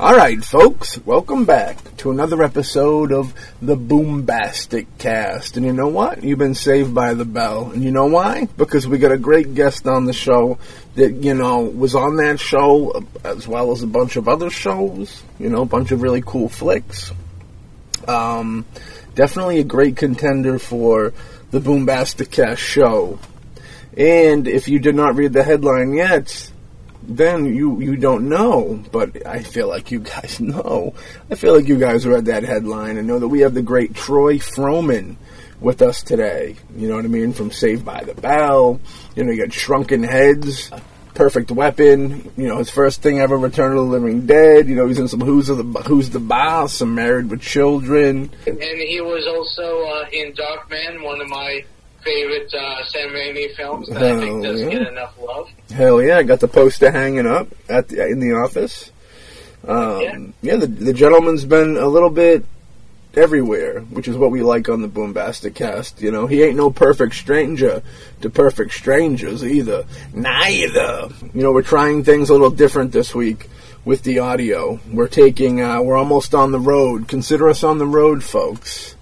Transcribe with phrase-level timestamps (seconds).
[0.00, 5.58] All right, folks, welcome back to another episode of the Boombastic Cast.
[5.58, 6.24] And you know what?
[6.24, 7.70] You've been saved by the bell.
[7.70, 8.48] And you know why?
[8.56, 10.56] Because we got a great guest on the show
[10.94, 15.22] that, you know, was on that show as well as a bunch of other shows,
[15.38, 17.12] you know, a bunch of really cool flicks.
[18.08, 18.64] Um,
[19.14, 21.12] definitely a great contender for
[21.50, 23.18] the Boombastic Cast show.
[23.98, 26.50] And if you did not read the headline yet,
[27.02, 30.94] then you you don't know, but I feel like you guys know.
[31.30, 33.94] I feel like you guys read that headline and know that we have the great
[33.94, 35.16] Troy Fromin
[35.60, 36.56] with us today.
[36.76, 37.32] You know what I mean?
[37.32, 38.80] From Saved by the Bell.
[39.14, 40.70] You know, you got Shrunken Heads,
[41.14, 42.30] Perfect Weapon.
[42.36, 44.68] You know, his first thing ever, Return of the Living Dead.
[44.68, 48.60] You know, he's in some Who's the Who's the Boss, some Married with Children, and
[48.60, 51.64] he was also uh, in Darkman, one of my
[52.02, 54.78] favorite uh, Sam Raimi films that Hell I think doesn't yeah.
[54.78, 55.48] get enough love.
[55.72, 56.18] Hell yeah!
[56.18, 58.90] I got the poster hanging up at the, in the office.
[59.66, 62.44] Um, yeah, yeah the, the gentleman's been a little bit
[63.14, 66.00] everywhere, which is what we like on the Boombastic cast.
[66.00, 67.82] You know, he ain't no perfect stranger
[68.22, 69.84] to perfect strangers either.
[70.14, 71.08] Neither.
[71.34, 73.48] You know, we're trying things a little different this week
[73.84, 74.78] with the audio.
[74.90, 77.08] We're taking, uh, we're almost on the road.
[77.08, 78.94] Consider us on the road, folks.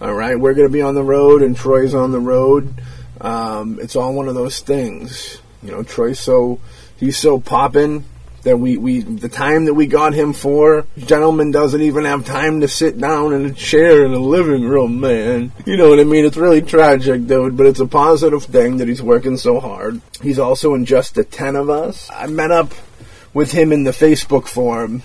[0.00, 2.72] All right, we're going to be on the road, and Troy's on the road.
[3.20, 5.42] Um, it's all one of those things.
[5.62, 6.58] You know, Troy's so
[6.96, 8.06] he's so popping
[8.44, 12.62] that we, we the time that we got him for, gentleman doesn't even have time
[12.62, 15.52] to sit down in a chair in the living room, man.
[15.66, 16.24] You know what I mean?
[16.24, 20.00] It's really tragic, dude, but it's a positive thing that he's working so hard.
[20.22, 22.08] He's also in just the ten of us.
[22.10, 22.72] I met up
[23.34, 25.02] with him in the Facebook forum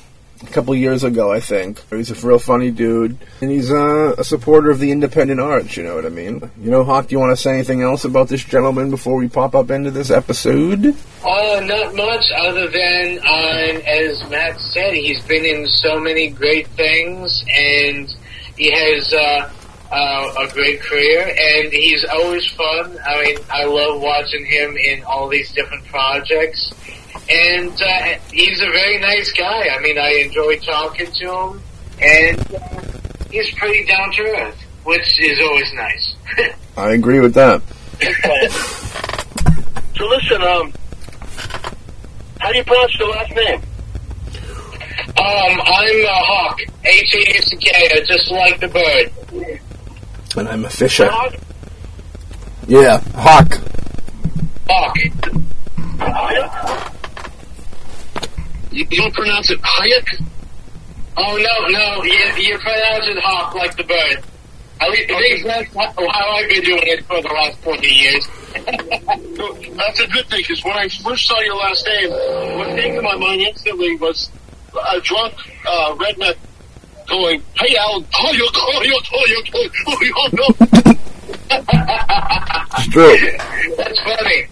[0.49, 1.81] a couple years ago, I think.
[1.89, 5.77] He's a real funny dude, and he's uh, a supporter of the independent arts.
[5.77, 6.49] You know what I mean?
[6.59, 7.07] You know, Hawk.
[7.07, 9.91] Do you want to say anything else about this gentleman before we pop up into
[9.91, 10.95] this episode?
[11.23, 16.67] Uh, not much, other than uh, as Matt said, he's been in so many great
[16.69, 18.13] things, and
[18.57, 19.13] he has.
[19.13, 19.51] Uh,
[19.91, 22.97] uh, a great career, and he's always fun.
[23.05, 26.73] I mean, I love watching him in all these different projects
[27.29, 29.69] and uh, he's a very nice guy.
[29.69, 31.61] I mean, I enjoy talking to him,
[32.01, 32.81] and uh,
[33.31, 36.15] he's pretty down to earth, which is always nice.
[36.77, 37.61] I agree with that.
[39.95, 40.73] so listen, um,
[42.39, 43.61] how do you pronounce your last name?
[45.17, 49.11] Um, I'm a hawk, H A C K, just like the bird.
[50.37, 51.07] And I'm a fisher.
[51.09, 51.33] Hawk?
[52.67, 53.57] Yeah, hawk.
[54.67, 54.97] Hawk.
[58.75, 60.21] You, you don't pronounce it Hayek?
[61.15, 62.03] Oh, no, no.
[62.03, 62.11] You,
[62.43, 64.21] you pronounce it Hawk like the bird.
[64.81, 65.43] At least, okay.
[65.43, 68.27] that's how I've been doing it for the last 40 years.
[69.77, 72.09] that's a good thing, because when I first saw your last name,
[72.57, 74.29] what came to my mind instantly was
[74.91, 75.35] a drunk
[75.65, 76.35] uh, redneck
[77.07, 80.47] going, hey, Alan, Hayek, Hayek, Hayek, Hayek, no.
[82.77, 83.75] It's true.
[83.77, 84.47] That's funny.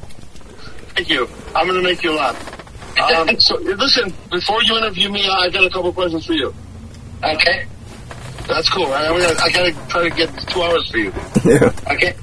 [0.96, 1.28] Thank you.
[1.54, 2.53] I'm going to make you laugh.
[3.02, 6.54] Um, so listen, before you interview me, I got a couple questions for you.
[7.24, 7.66] Okay.
[8.48, 8.88] That's cool.
[8.88, 9.10] Right?
[9.10, 11.14] I, mean, I, I got to try to get two hours for you.
[11.46, 11.74] Yeah.
[11.92, 12.16] Okay.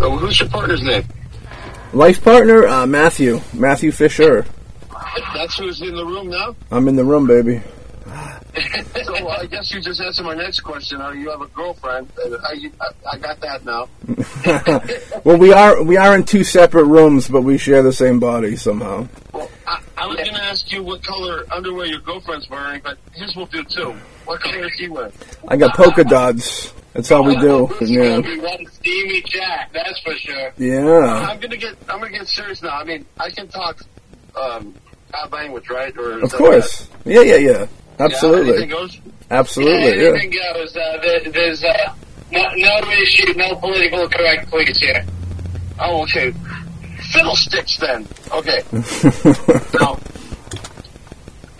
[0.00, 1.04] Uh, who's your partner's name?
[1.92, 3.40] Life partner, uh, Matthew.
[3.52, 4.44] Matthew Fisher.
[5.34, 6.56] That's who's in the room now?
[6.70, 7.62] I'm in the room, baby.
[9.04, 11.00] So well, I guess you just answered my next question.
[11.00, 12.10] Uh, you have a girlfriend.
[12.18, 13.88] I, I, I got that now.
[15.24, 18.56] well, we are we are in two separate rooms, but we share the same body
[18.56, 19.08] somehow.
[19.32, 22.98] Well, I, I was going to ask you what color underwear your girlfriend's wearing, but
[23.12, 23.94] his will do too.
[24.24, 25.12] What color is he wearing?
[25.48, 26.72] I got polka dots.
[26.92, 27.68] That's all we do.
[27.80, 28.18] Yeah.
[28.18, 30.52] One steamy Jack, that's for sure.
[30.56, 31.28] Yeah.
[31.28, 31.76] I'm gonna get.
[31.88, 32.78] I'm gonna get serious now.
[32.78, 33.80] I mean, I can talk
[34.36, 34.74] um,
[35.32, 35.96] language, right?
[35.96, 36.88] Or of course.
[37.04, 37.66] Yeah, yeah, yeah.
[37.98, 38.66] Absolutely.
[38.66, 38.86] Yeah,
[39.30, 40.02] Absolutely.
[40.02, 40.52] Yeah, anything yeah.
[40.54, 40.76] goes.
[40.76, 41.94] Uh, there, there's uh,
[42.32, 45.04] no, no issue, no political correct please here.
[45.78, 46.32] Oh, okay.
[47.12, 48.06] Fiddlesticks then.
[48.32, 48.62] Okay.
[49.78, 49.98] now,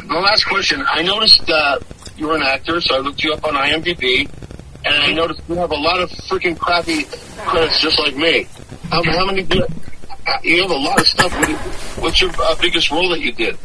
[0.04, 0.84] my last question.
[0.88, 1.78] I noticed uh,
[2.16, 4.28] you're an actor, so I looked you up on IMDb,
[4.84, 7.04] and I noticed you have a lot of freaking crappy
[7.38, 8.46] credits, just like me.
[8.90, 9.46] How, how many?
[10.42, 11.32] You have a lot of stuff.
[11.98, 13.58] What's your uh, biggest role that you did?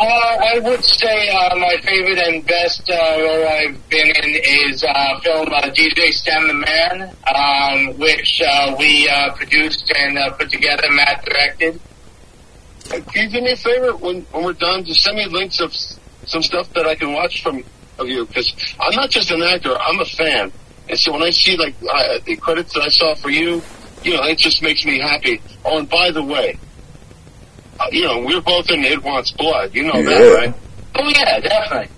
[0.00, 4.82] Uh, I would say uh, my favorite and best uh, role I've been in is
[4.82, 8.40] uh, film DJ Stan the Man, um, which
[8.78, 10.84] we produced and put together.
[10.90, 11.80] Matt directed.
[12.88, 14.84] Can you do me a favor when, when we're done?
[14.84, 17.62] Just send me links of some stuff that I can watch from
[17.98, 18.50] of you because
[18.80, 20.50] I'm not just an actor; I'm a fan.
[20.88, 23.62] And so when I see like uh, the credits that I saw for you,
[24.02, 25.42] you know, it just makes me happy.
[25.62, 26.58] Oh, and by the way,
[27.90, 29.74] you know, we're both in It Wants Blood.
[29.74, 30.02] You know Yeah.
[30.18, 30.54] that, right?
[30.96, 31.88] Oh yeah, definitely.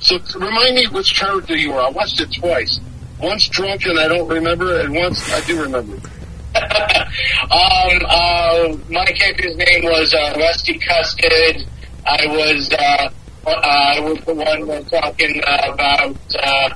[0.00, 1.80] So remind me which character you were.
[1.80, 2.78] I watched it twice.
[3.20, 5.94] Once drunk and I don't remember, and once I do remember.
[6.54, 11.64] um, uh, my character's name was uh, Rusty Custard.
[12.06, 13.08] I was uh,
[13.46, 16.68] uh, I was the one we're talking uh, about uh,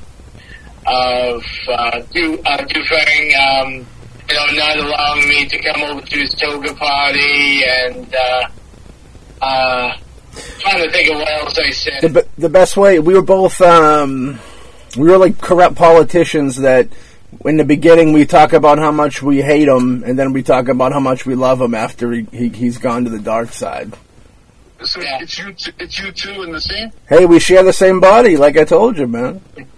[0.87, 3.87] of uh, do uh, Dufang, um,
[4.29, 8.49] you know, not allowing me to come over to his toga party, and uh,
[9.41, 9.97] uh,
[10.59, 12.03] trying to think of what else I said.
[12.03, 14.39] The, the best way, we were both, um,
[14.97, 16.89] we were like corrupt politicians that
[17.45, 20.69] in the beginning we talk about how much we hate him, and then we talk
[20.69, 23.95] about how much we love him after he, he, he's gone to the dark side.
[24.85, 25.19] So Yeah.
[25.23, 26.93] it's you, t- it's you two in the scene.
[27.09, 29.41] Hey, we share the same body, like I told you, man.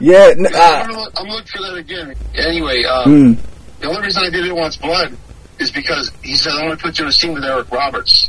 [0.00, 2.14] Yeah, n- I'm, uh, gonna look, I'm looking for that again.
[2.34, 3.38] Anyway, uh, mm,
[3.80, 5.16] the only reason I did It Wants Blood
[5.60, 8.28] is because he said I want to put you in a scene with Eric Roberts.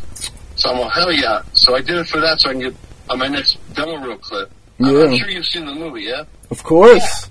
[0.56, 1.42] So I'm like, hell yeah!
[1.54, 2.76] So I did it for that, so I can get
[3.10, 4.52] on my next demo reel clip.
[4.84, 5.18] I'm- I'm Yeah.
[5.18, 6.26] sure you've seen the movie, yeah?
[6.52, 7.30] of course.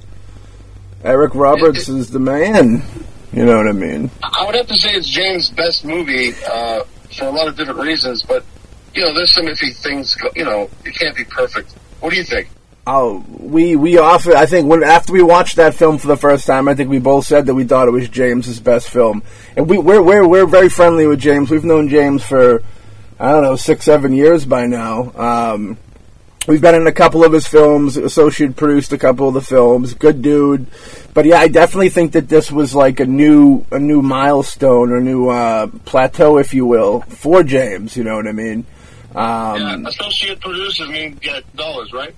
[1.05, 2.83] Eric Roberts is the man.
[3.33, 4.11] You know what I mean?
[4.25, 6.83] I would have to say it's James' best movie uh,
[7.13, 8.45] for a lot of different reasons, but
[8.95, 10.17] you know, there's some iffy things.
[10.35, 11.73] You know, it can't be perfect.
[12.01, 12.49] What do you think?
[12.87, 16.47] Oh, we we often I think when after we watched that film for the first
[16.47, 19.23] time, I think we both said that we thought it was James's best film,
[19.57, 21.51] and we we're we're we're very friendly with James.
[21.51, 22.63] We've known James for
[23.21, 25.13] I don't know six seven years by now.
[25.15, 25.79] Um,
[26.47, 29.95] we've been in a couple of his films, associate produced a couple of the films.
[29.95, 30.67] Good dude,
[31.15, 35.01] but yeah, I definitely think that this was like a new a new milestone, a
[35.01, 37.97] new uh, plateau, if you will, for James.
[37.97, 38.67] You know what I mean?
[39.15, 42.15] Um, yeah, associate producers mean get dollars, right?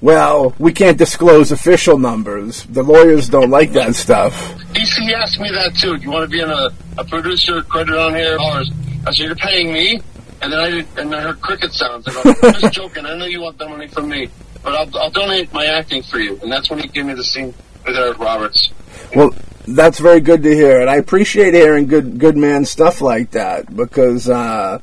[0.00, 2.64] Well, we can't disclose official numbers.
[2.64, 4.60] The lawyers don't like that stuff.
[4.74, 5.96] He asked me that too.
[5.96, 6.68] Do you want to be in a,
[6.98, 8.36] a producer credit on here?
[8.36, 8.70] Dollars.
[9.06, 10.00] I said, you're paying me?
[10.46, 12.06] And then I and I heard cricket sounds.
[12.06, 13.04] And I'm just joking.
[13.04, 14.28] I know you want that money from me,
[14.62, 16.38] but I'll, I'll donate my acting for you.
[16.40, 17.52] And that's when he gave me the scene
[17.84, 18.70] with Eric Roberts.
[19.16, 19.34] Well,
[19.66, 23.74] that's very good to hear, and I appreciate hearing good good man stuff like that
[23.74, 24.78] because uh,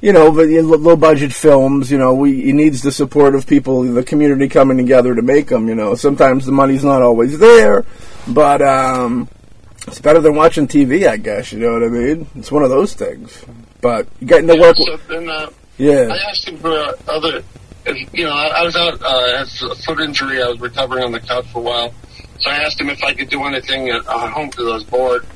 [0.00, 3.84] you know, but low budget films, you know, we he needs the support of people,
[3.84, 5.68] the community coming together to make them.
[5.68, 7.84] You know, sometimes the money's not always there,
[8.26, 9.28] but um,
[9.86, 11.52] it's better than watching TV, I guess.
[11.52, 12.26] You know what I mean?
[12.34, 13.44] It's one of those things.
[13.84, 15.50] But getting to work, So then uh,
[16.10, 17.42] I asked him for uh, other.
[17.84, 19.02] If, you know, I, I was out.
[19.02, 20.42] Uh, I had a foot injury.
[20.42, 21.94] I was recovering on the couch for a while.
[22.38, 24.84] So I asked him if I could do anything at uh, home because I was
[24.84, 25.26] bored.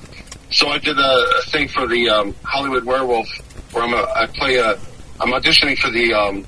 [0.50, 3.28] So I did a, a thing for the um, Hollywood Werewolf,
[3.72, 4.78] where I'm a, I play a.
[5.20, 6.46] I'm auditioning for the um,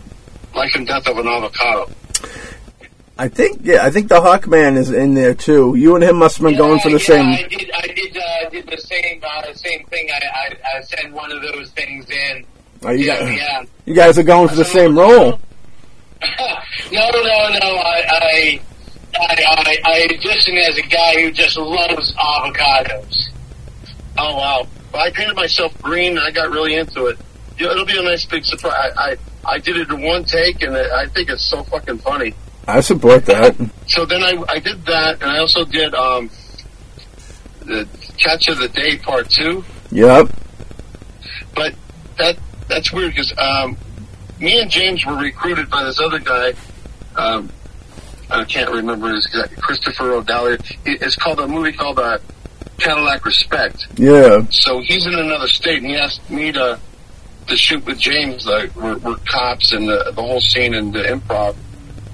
[0.54, 1.90] Life and Death of an Avocado.
[3.20, 5.74] I think yeah, I think the Hawkman is in there too.
[5.76, 7.26] You and him must have been going for the yeah, same.
[7.26, 7.70] I did.
[7.70, 8.16] I did.
[8.16, 9.22] Uh, did the same.
[9.22, 10.08] Uh, same thing.
[10.10, 12.46] I, I, I sent one of those things in.
[12.82, 13.64] Oh, you, yeah, got- yeah.
[13.84, 15.32] you guys are going for the same role.
[16.92, 17.76] no, no, no.
[17.76, 18.60] I, I,
[19.20, 23.28] I, I, I audition as a guy who just loves avocados.
[24.16, 24.66] Oh wow!
[24.94, 26.16] Well, I painted myself green.
[26.16, 27.18] and I got really into it.
[27.58, 28.94] You know, it'll be a nice big surprise.
[28.96, 32.34] I, I I did it in one take, and I think it's so fucking funny.
[32.68, 33.56] I support that.
[33.88, 36.30] So then I, I did that, and I also did um,
[37.60, 37.86] the
[38.18, 39.64] Catch of the Day Part Two.
[39.90, 40.30] Yep.
[41.54, 41.74] But
[42.18, 42.36] that
[42.68, 43.76] that's weird because um,
[44.38, 46.52] me and James were recruited by this other guy.
[47.16, 47.50] Um,
[48.30, 50.12] I can't remember his exact Christopher.
[50.18, 52.18] It- It's called a movie called uh,
[52.78, 53.86] Cadillac Respect.
[53.96, 54.42] Yeah.
[54.50, 56.78] So he's in another state, and he asked me to
[57.48, 58.46] to shoot with James.
[58.46, 61.56] Like we're, we're cops and the, the whole scene and the improv.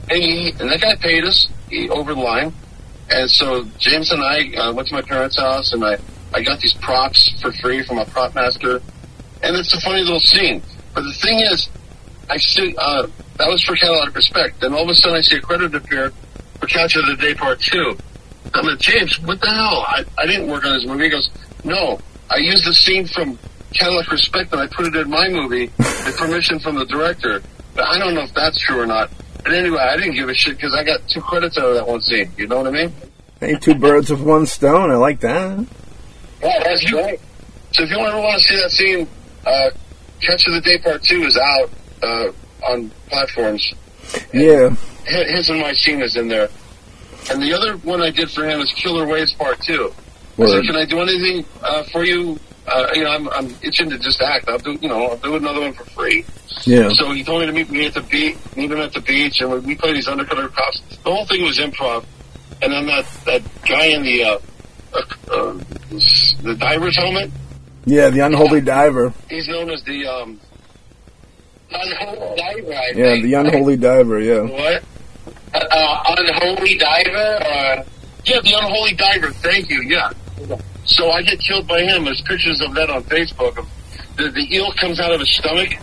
[0.08, 2.52] And he and that guy paid us he, over the line.
[3.10, 5.98] And so James and I uh, went to my parents' house, and I
[6.34, 8.80] I got these props for free from a prop master.
[9.42, 10.62] And it's a funny little scene.
[10.94, 11.68] But the thing is,
[12.30, 13.06] I see uh,
[13.38, 14.60] that was for Cadillac Respect.
[14.60, 16.10] Then all of a sudden, I see a credit appear
[16.58, 17.96] for Catch of the Day Part Two.
[18.54, 19.84] I'm like, James, what the hell?
[19.86, 21.04] I, I didn't work on this movie.
[21.04, 21.30] He goes,
[21.64, 21.98] no,
[22.30, 23.38] I used the scene from
[23.74, 27.42] Cadillac Respect and I put it in my movie with permission from the director.
[27.74, 29.10] But I don't know if that's true or not.
[29.46, 31.86] But anyway, I didn't give a shit because I got two credits out of that
[31.86, 32.32] one scene.
[32.36, 32.92] You know what I mean?
[33.38, 34.90] Hey, two birds with one stone.
[34.90, 35.64] I like that.
[36.42, 37.20] Yeah, that's great.
[37.72, 39.08] So if you ever want to see that scene,
[39.46, 39.70] uh,
[40.20, 41.70] Catch of the Day Part 2 is out
[42.02, 42.32] uh,
[42.68, 43.72] on platforms.
[44.32, 44.70] Yeah.
[45.08, 46.48] Hi- His and my scene is in there.
[47.30, 49.92] And the other one I did for him is Killer Waves Part 2.
[50.40, 52.40] I said, can I do anything uh, for you?
[52.66, 54.48] Uh, you know, I'm, I'm itching to just act.
[54.48, 56.24] I'll do, you know, I'll do another one for free.
[56.64, 56.88] Yeah.
[56.94, 59.40] So he told me to meet me at the beach, meet him at the beach,
[59.40, 60.80] and we, played these undercover cops.
[61.04, 62.04] The whole thing was improv.
[62.62, 64.38] And then that, that guy in the, uh,
[64.94, 64.98] uh,
[65.30, 65.52] uh,
[66.42, 67.30] the diver's helmet,
[67.84, 69.12] Yeah, the unholy diver.
[69.28, 70.40] He's known as the um,
[71.70, 72.72] Unholy diver.
[72.72, 73.24] I Yeah, think.
[73.24, 74.20] the unholy diver.
[74.20, 74.40] Yeah.
[74.40, 74.82] what?
[75.52, 77.36] Uh, uh, unholy diver.
[77.44, 77.84] Or
[78.24, 79.30] Yeah, the unholy diver.
[79.32, 79.82] Thank you.
[79.82, 80.10] Yeah.
[80.84, 82.04] So I get killed by him.
[82.04, 83.58] There's pictures of that on Facebook.
[83.58, 83.68] Of
[84.16, 85.74] the, the eel comes out of his stomach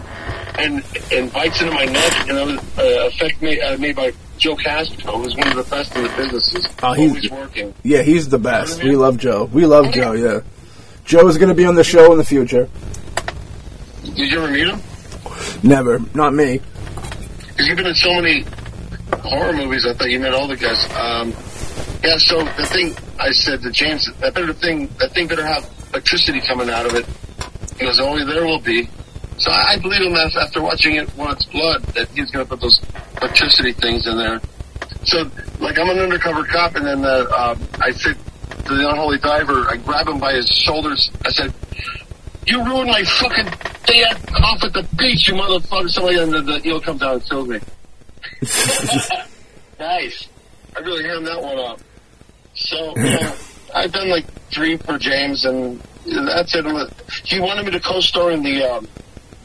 [0.58, 2.30] and and bites into my neck.
[2.30, 5.63] And that was uh, effect made, uh, made by Joe Castro, who's one of the
[5.75, 6.68] best in the businesses.
[6.82, 7.74] Oh, he's- always working.
[7.84, 8.84] Yeah, he's the best.
[8.84, 9.46] We love Joe.
[9.46, 10.13] We love Joe.
[10.13, 10.42] Yeah.
[11.06, 12.70] Joe is going to be on the show in the future.
[14.04, 14.80] Did you ever meet him?
[15.63, 16.62] Never, not me.
[17.48, 18.46] Because you've been in so many
[19.22, 19.86] horror movies.
[19.86, 20.86] I thought you met all the guys.
[20.96, 21.30] Um,
[22.04, 22.18] yeah.
[22.18, 26.42] So the thing I said to James, that better thing, that thing better have electricity
[26.42, 27.06] coming out of it.
[27.80, 28.88] He goes, "Oh, there will be."
[29.38, 32.50] So I believe him af- after watching it, when it's blood, that he's going to
[32.50, 32.80] put those
[33.22, 34.39] electricity things in there.
[35.06, 38.15] So, like, I'm an undercover cop, and then uh, uh, I said
[38.65, 41.10] to the unholy diver, I grab him by his shoulders.
[41.25, 41.53] I said,
[42.46, 43.51] "You ruined my fucking
[43.86, 47.30] day off at the beach, you motherfucker!" Somebody, and the, the eel comes down and
[47.30, 47.60] kills me.
[49.80, 50.27] nice.
[50.75, 51.80] I really hammed that one up.
[52.56, 53.36] So, you know,
[53.75, 56.65] I've done like three for James, and that's it.
[57.25, 58.88] He wanted me to co-star in the um,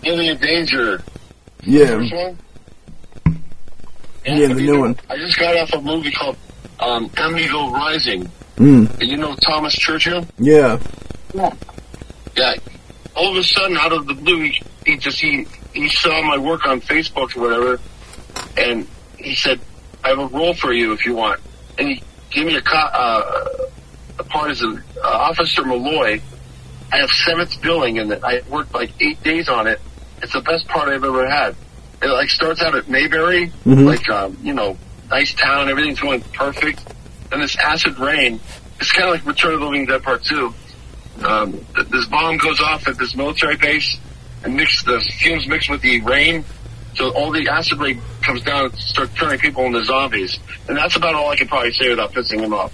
[0.05, 1.03] Alien Danger
[1.63, 1.97] Yeah.
[1.97, 2.39] one.
[4.25, 4.97] Yeah, the new one.
[5.09, 6.37] I just got off a movie called
[6.81, 8.31] um, Amityville Rising.
[8.57, 9.01] Mm.
[9.03, 10.27] You know Thomas Churchill?
[10.39, 10.79] Yeah.
[11.35, 12.55] Yeah.
[13.15, 16.37] All of a sudden, out of the blue, he, he just he he saw my
[16.39, 17.81] work on Facebook or whatever,
[18.57, 18.87] and
[19.17, 19.61] he said,
[20.05, 21.41] "I have a role for you if you want."
[21.79, 23.47] And he gave me a co- uh,
[24.21, 26.21] a part as an uh, Officer Malloy.
[26.93, 29.81] I have seventh billing, and I worked like eight days on it.
[30.23, 31.55] It's the best part I've ever had.
[32.03, 33.85] It like starts out at Mayberry, Mhm.
[33.87, 34.77] like um, you know,
[35.11, 36.81] nice town, everything's going perfect,
[37.33, 38.41] and this acid rain.
[38.81, 40.55] It's kind of like Return of the Living Dead Part Two
[41.25, 43.99] um, th- this bomb goes off at this military base
[44.45, 46.45] and mix the fumes mix with the rain.
[46.95, 50.39] So all the acid rain comes down and starts turning people into zombies.
[50.69, 52.73] And that's about all I can probably say without pissing him off.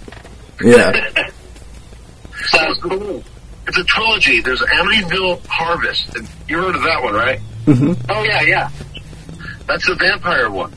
[0.63, 0.91] Yeah.
[2.45, 3.23] Sounds cool.
[3.67, 4.41] It's a trilogy.
[4.41, 6.15] There's Amityville Harvest.
[6.47, 7.39] You heard of that one, right?
[7.65, 8.69] hmm Oh yeah, yeah.
[9.67, 10.73] That's the vampire one.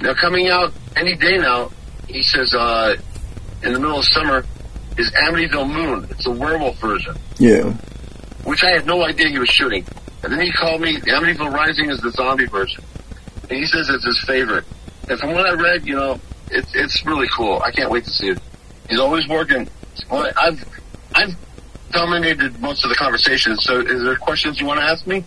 [0.00, 1.70] Now coming out any day now,
[2.06, 2.96] he says, uh,
[3.62, 4.44] in the middle of summer,
[4.96, 6.06] is Amityville Moon.
[6.10, 7.14] It's a werewolf version.
[7.38, 7.72] Yeah.
[8.44, 9.84] which I had no idea he was shooting.
[10.22, 12.82] And then he called me, Amityville Rising is the zombie version.
[13.42, 14.64] And he says it's his favorite.
[15.08, 16.18] And from what I read, you know,
[16.50, 17.60] it's it's really cool.
[17.64, 18.38] I can't wait to see it.
[18.88, 19.68] He's always working.
[20.10, 20.64] I've
[21.14, 21.36] I've
[21.90, 23.64] dominated most of the conversations.
[23.64, 25.24] So, is there questions you want to ask me?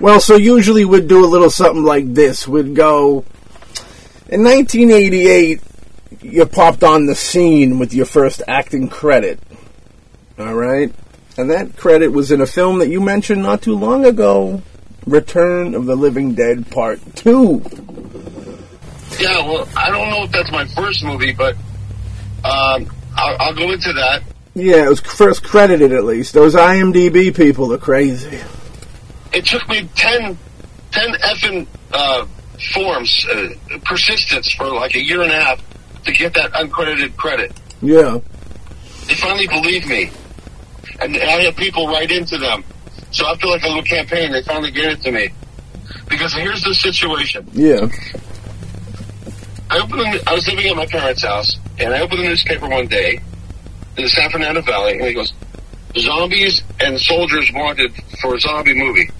[0.00, 2.48] Well, so usually we'd do a little something like this.
[2.48, 3.24] We'd go
[4.28, 5.60] in 1988.
[6.22, 9.40] You popped on the scene with your first acting credit.
[10.38, 10.92] All right,
[11.36, 14.62] and that credit was in a film that you mentioned not too long ago,
[15.06, 17.62] Return of the Living Dead Part Two.
[19.18, 21.54] Yeah, well, I don't know if that's my first movie, but
[22.42, 24.22] um, I'll, I'll go into that.
[24.54, 26.34] Yeah, it was first credited at least.
[26.34, 28.40] Those IMDb people are crazy.
[29.32, 30.36] It took me 10,
[30.90, 32.26] 10 effing uh,
[32.72, 33.48] forms, uh,
[33.84, 35.62] persistence for like a year and a half
[36.04, 37.52] to get that uncredited credit.
[37.80, 38.18] Yeah.
[39.06, 40.10] They finally believed me.
[41.00, 42.64] And I had people write into them.
[43.12, 45.30] So after like a little campaign, they finally gave it to me.
[46.08, 47.48] Because here's the situation.
[47.52, 47.88] Yeah.
[49.70, 50.20] I opened.
[50.26, 53.20] I was living at my parents' house, and I opened the newspaper one day
[53.96, 55.32] in the San Fernando Valley, and it goes,
[55.96, 59.10] "Zombies and soldiers wanted for a zombie movie."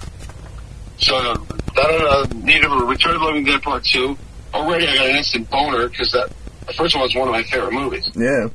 [0.97, 1.33] So
[1.75, 4.17] that uh, needed a Return of the Living Dead Part Two.
[4.53, 6.31] Already, I got an instant boner because that
[6.67, 8.09] the first one was one of my favorite movies.
[8.15, 8.47] Yeah.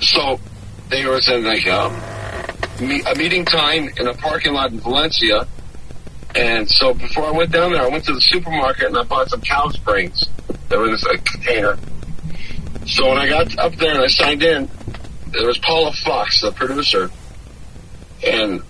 [0.00, 0.40] So
[0.88, 1.92] they were saying like um,
[2.80, 5.46] me, a meeting time in a parking lot in Valencia.
[6.34, 9.28] And so before I went down there, I went to the supermarket and I bought
[9.28, 10.28] some cow brains
[10.68, 11.78] that were in this uh, container.
[12.86, 14.68] So when I got up there and I signed in,
[15.32, 17.10] there was Paula Fox, the producer,
[18.26, 18.62] and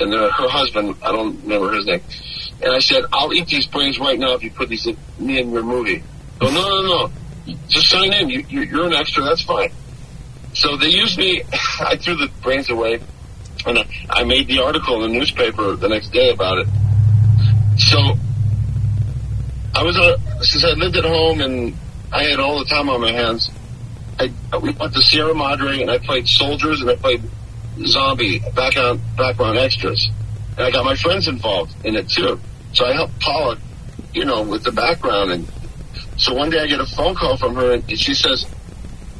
[0.00, 0.96] and uh, her husband.
[1.02, 2.02] I don't remember his name.
[2.62, 5.40] And I said, "I'll eat these brains right now if you put these in me
[5.40, 6.02] in your movie."
[6.40, 7.56] Oh no, no, no!
[7.68, 8.30] Just sign in.
[8.30, 9.24] You, you, you're an extra.
[9.24, 9.70] That's fine.
[10.54, 11.42] So they used me.
[11.80, 13.00] I threw the brains away,
[13.66, 16.68] and I, I made the article in the newspaper the next day about it.
[17.78, 17.98] So
[19.74, 21.76] I was uh, since I lived at home and
[22.12, 23.50] I had all the time on my hands.
[24.18, 27.22] I we went to Sierra Madre and I played soldiers and I played
[27.86, 30.10] zombie background background extras,
[30.56, 32.40] and I got my friends involved in it too.
[32.72, 33.58] So I helped Paula,
[34.12, 35.48] you know, with the background and.
[36.16, 38.44] So one day I get a phone call from her and she says,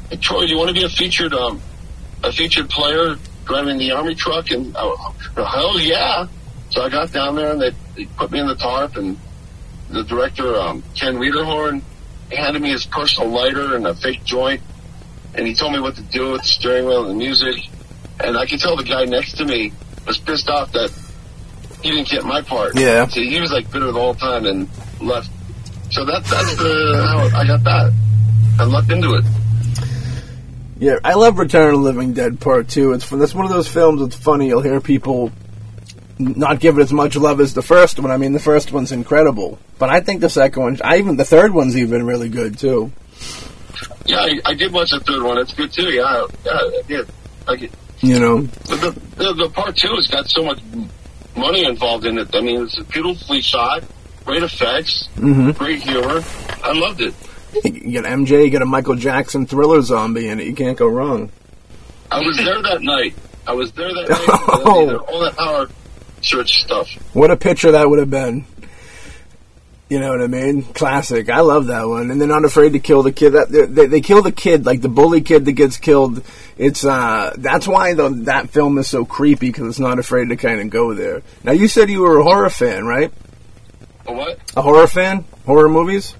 [0.09, 1.61] Hey, Troy, do you want to be a featured um,
[2.23, 3.15] a featured player
[3.49, 6.27] driving the army truck, and oh, hell yeah!
[6.69, 9.17] So I got down there, and they, they put me in the tarp, and
[9.89, 11.81] the director, um, Ken Wiederhorn,
[12.31, 14.61] handed me his personal lighter and a fake joint,
[15.35, 17.69] and he told me what to do with the steering wheel and the music.
[18.19, 19.71] And I could tell the guy next to me
[20.05, 20.91] was pissed off that
[21.81, 22.77] he didn't get my part.
[22.77, 23.07] Yeah.
[23.07, 24.69] So he was like bitter the whole time and
[25.01, 25.29] left.
[25.91, 27.93] So that, that's the how I got that.
[28.59, 29.25] I lucked into it.
[30.79, 32.93] Yeah, I love Return of the Living Dead Part Two.
[32.93, 33.19] It's fun.
[33.19, 34.01] That's one of those films.
[34.01, 34.47] It's funny.
[34.47, 35.31] You'll hear people
[36.19, 38.11] not give it as much love as the first one.
[38.11, 41.25] I mean, the first one's incredible, but I think the second one, I even the
[41.25, 42.91] third one's even really good too.
[44.09, 45.37] Yeah, I, I did watch the third one.
[45.37, 45.89] It's good too.
[45.91, 47.07] Yeah, yeah, I did.
[47.47, 50.59] I get, You know, but the, the the part two has got so much
[51.35, 52.33] money involved in it.
[52.35, 53.83] I mean, it's beautifully shot,
[54.25, 55.57] great effects, Mhm.
[55.57, 56.23] great humor.
[56.63, 57.13] I loved it.
[57.63, 60.47] you get MJ, you get a Michael Jackson thriller zombie in it.
[60.47, 61.31] You can't go wrong.
[62.11, 63.13] I was there that night.
[63.47, 64.19] I was there that night.
[64.65, 64.97] Oh.
[65.07, 65.71] All that Howard
[66.21, 66.87] Church stuff.
[67.13, 68.45] What a picture that would have been.
[69.89, 70.61] You know what I mean?
[70.61, 71.27] Classic.
[71.31, 72.11] I love that one.
[72.11, 73.31] And they're not afraid to kill the kid.
[73.31, 76.23] That they, they, kill the kid, like the bully kid that gets killed.
[76.59, 80.35] It's uh, that's why the, that film is so creepy because it's not afraid to
[80.35, 81.23] kind of go there.
[81.43, 83.11] Now you said you were a horror fan, right?
[84.05, 84.39] A what?
[84.55, 85.25] A horror fan?
[85.47, 86.13] Horror movies?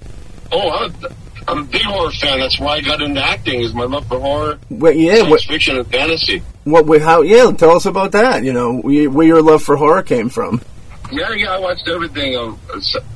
[0.50, 1.08] Oh, I'm a,
[1.46, 2.40] I'm a big horror fan.
[2.40, 3.60] That's why I got into acting.
[3.60, 5.14] Is my love for horror, Wait, yeah.
[5.14, 5.42] science What?
[5.42, 6.42] fiction, and fantasy.
[6.64, 7.02] What?
[7.02, 7.22] How?
[7.22, 7.52] Yeah.
[7.52, 8.42] Tell us about that.
[8.42, 10.60] You know, where, where your love for horror came from.
[11.10, 12.36] Yeah, yeah, I watched everything.
[12.36, 12.56] Uh,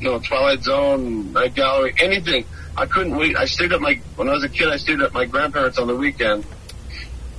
[0.01, 2.45] you know, Twilight Zone, Night Gallery, anything.
[2.77, 3.37] I couldn't wait.
[3.37, 4.69] I stayed at my when I was a kid.
[4.69, 6.45] I stayed at my grandparents on the weekend,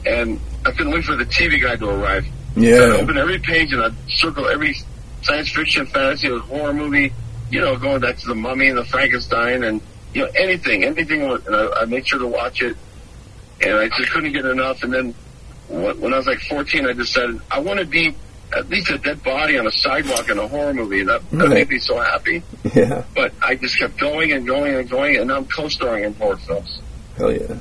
[0.05, 2.25] and I couldn't wait for the TV guide to arrive.
[2.55, 2.75] Yeah.
[2.75, 4.75] I'd open every page and I'd circle every
[5.23, 7.11] science fiction, fantasy, or horror movie.
[7.49, 9.81] You know, going back to the Mummy and the Frankenstein, and
[10.13, 11.21] you know anything, anything.
[11.21, 12.77] And I, I made sure to watch it,
[13.61, 14.83] and I just couldn't get enough.
[14.83, 15.15] And then
[15.67, 18.15] when I was like 14, I decided I want to be
[18.55, 21.03] at least a dead body on a sidewalk in a horror movie.
[21.03, 21.49] That, that Right.
[21.49, 22.41] made me so happy.
[22.73, 23.03] Yeah.
[23.15, 26.37] But I just kept going and going and going, and now I'm co-starring in horror
[26.37, 26.79] films.
[27.17, 27.55] Hell yeah.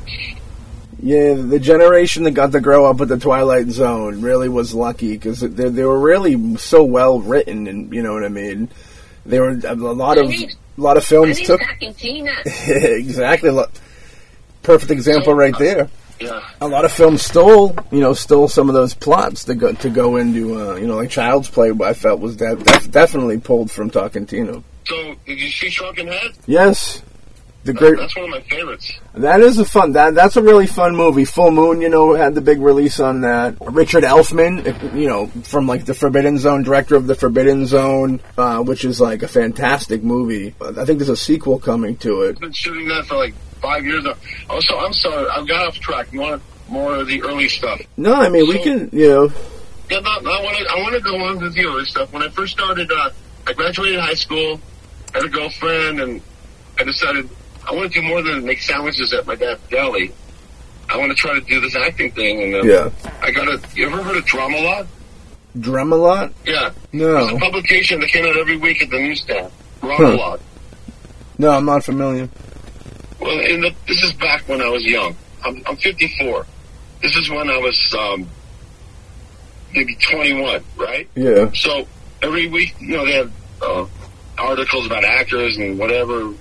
[1.03, 5.13] Yeah, the generation that got to grow up with the Twilight Zone really was lucky
[5.13, 8.71] because they, they were really so well written, and you know what I mean.
[9.27, 11.61] They were a lot of a lot of films took
[12.47, 13.51] exactly.
[14.63, 15.89] Perfect example right there.
[16.21, 16.41] Yeah.
[16.61, 19.91] A lot of films stole, you know, stole some of those plots to go to
[19.91, 21.73] go into, uh, you know, like Child's Play.
[21.83, 24.63] I felt was de- def- definitely pulled from Talky Tina.
[24.87, 26.33] So did you see Shrunken Head?
[26.47, 27.03] Yes,
[27.65, 27.97] the great.
[27.97, 28.93] That's one of my favorites.
[29.15, 29.93] That is a fun.
[29.93, 31.25] That that's a really fun movie.
[31.25, 33.57] Full Moon, you know, had the big release on that.
[33.61, 38.63] Richard Elfman, you know, from like the Forbidden Zone, director of the Forbidden Zone, uh,
[38.63, 40.55] which is like a fantastic movie.
[40.61, 42.37] I think there's a sequel coming to it.
[42.37, 44.15] I've been shooting that for like five years now.
[44.51, 46.13] Oh, so I'm sorry, I got off track.
[46.13, 47.81] You want more of the early stuff?
[47.97, 49.33] No, I mean we can, you know,
[49.91, 50.65] Yeah, no, no, I want to.
[50.71, 52.13] I want to go on to the early stuff.
[52.13, 53.11] When I first started, uh,
[53.47, 54.61] I graduated high school,
[55.15, 56.21] had a girlfriend, and
[56.79, 57.29] I decided
[57.69, 60.13] I want to do more than make sandwiches at my dad's deli.
[60.91, 62.91] I want to try to do this acting thing, and uh, yeah,
[63.23, 63.59] I got a.
[63.75, 64.87] You ever heard of Drama Lot?
[65.59, 66.33] Dremelot.
[66.45, 69.53] Yeah, it's a No, publication that came out every week at the newsstand.
[69.81, 70.17] Drama Huh.
[70.17, 70.41] Lot.
[71.39, 72.29] no, I'm not familiar.
[73.25, 75.17] Well, in the, this is back when I was young.
[75.43, 76.45] I'm, I'm 54.
[77.01, 78.29] This is when I was um,
[79.73, 81.09] maybe 21, right?
[81.15, 81.89] Yeah, So
[82.21, 83.33] every week, you know, they have
[83.63, 83.87] uh,
[84.37, 86.35] articles about actors and whatever,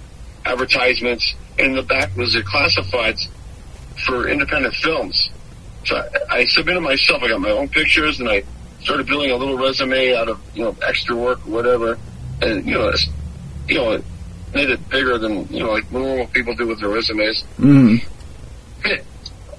[0.43, 1.33] advertisements.
[1.57, 3.29] And in the back was the classifieds
[4.05, 5.29] for independent films.
[5.85, 7.23] So I, I submitted myself.
[7.23, 8.43] I got my own pictures, and I
[8.81, 11.97] started building a little resume out of you know extra work or whatever.
[12.41, 12.91] And you know,
[13.69, 14.03] you know,
[14.53, 17.43] made it bigger than you know like normal people do with their resumes.
[17.59, 17.97] mm.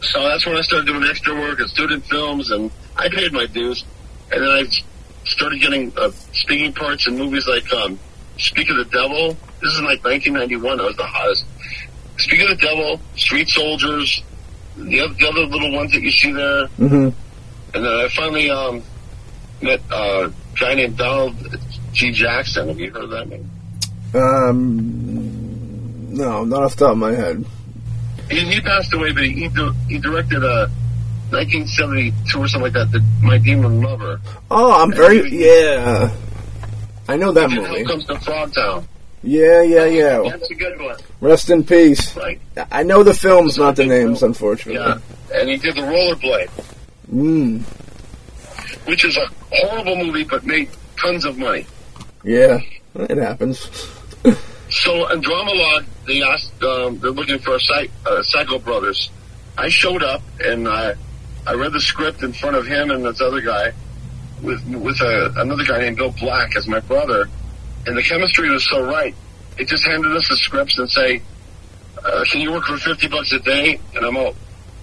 [0.02, 3.46] So that's when I started doing extra work at student films, and I paid my
[3.46, 3.84] dues.
[4.30, 4.64] And then I
[5.24, 7.98] started getting uh, speaking parts in movies like um,
[8.36, 9.28] Speak of the Devil.
[9.62, 10.78] This is like 1991.
[10.78, 11.46] I was the hottest.
[12.18, 14.22] Speak of the Devil, Street Soldiers,
[14.76, 16.66] the other, the other little ones that you see there.
[16.66, 17.14] hmm And
[17.72, 18.82] then I finally um,
[19.62, 21.34] met uh, a guy named Donald
[21.92, 22.12] G.
[22.12, 22.68] Jackson.
[22.68, 23.50] Have you heard of that name?
[24.14, 27.44] Um, no, not off the top of my head.
[28.30, 29.48] He, he passed away, but he, he,
[29.88, 30.70] he directed a
[31.30, 34.20] 1972 or something like that, the, My Demon Lover.
[34.50, 36.14] Oh, I'm very yeah.
[37.08, 37.78] I know that movie.
[37.78, 38.84] Hell comes to Frogtown.
[39.22, 40.22] Yeah, yeah, yeah.
[40.30, 42.14] That's a good one, Rest in peace.
[42.16, 42.40] right?
[42.70, 44.80] I know the films, not the names, unfortunately.
[44.80, 44.98] Yeah.
[45.34, 46.50] And he did the Rollerblade,
[47.12, 47.62] Mm,
[48.86, 50.68] which is a horrible movie, but made
[51.00, 51.66] tons of money.
[52.22, 52.60] yeah,
[52.94, 53.68] it happens.
[54.70, 59.10] So in Drama-Logue, they asked, um, they're looking for a psych, uh, Psycho Brothers.
[59.56, 60.94] I showed up, and uh,
[61.46, 63.72] I read the script in front of him and this other guy,
[64.42, 67.28] with with a, another guy named Bill Black as my brother,
[67.86, 69.14] and the chemistry was so right.
[69.56, 71.22] They just handed us the scripts and say,
[72.04, 74.34] uh, "Can you work for fifty bucks a day?" And I'm all,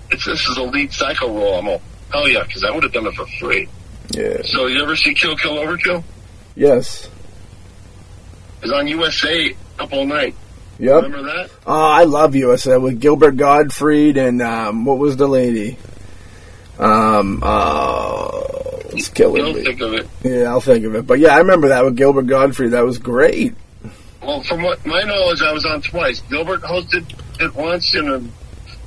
[0.10, 2.94] "It's this is a lead psycho role." I'm all, "Hell yeah!" Because I would have
[2.94, 3.68] done it for free.
[4.12, 4.42] Yeah.
[4.44, 6.04] So you ever see Kill Kill Overkill?
[6.56, 7.10] Yes.
[8.62, 10.36] It's on USA up all night.
[10.80, 11.04] Yep.
[11.04, 11.50] Remember that?
[11.66, 15.78] Oh, I love USA with Gilbert Gottfried and um, what was the lady?
[16.80, 18.42] Um, uh,
[18.90, 19.64] it's killing You'll me.
[19.64, 20.08] think of it.
[20.24, 21.06] Yeah, I'll think of it.
[21.06, 22.72] But yeah, I remember that with Gilbert Gottfried.
[22.72, 23.54] That was great.
[24.22, 26.22] Well, from what my knowledge, I was on twice.
[26.30, 27.06] Gilbert hosted
[27.40, 28.32] it once, and then,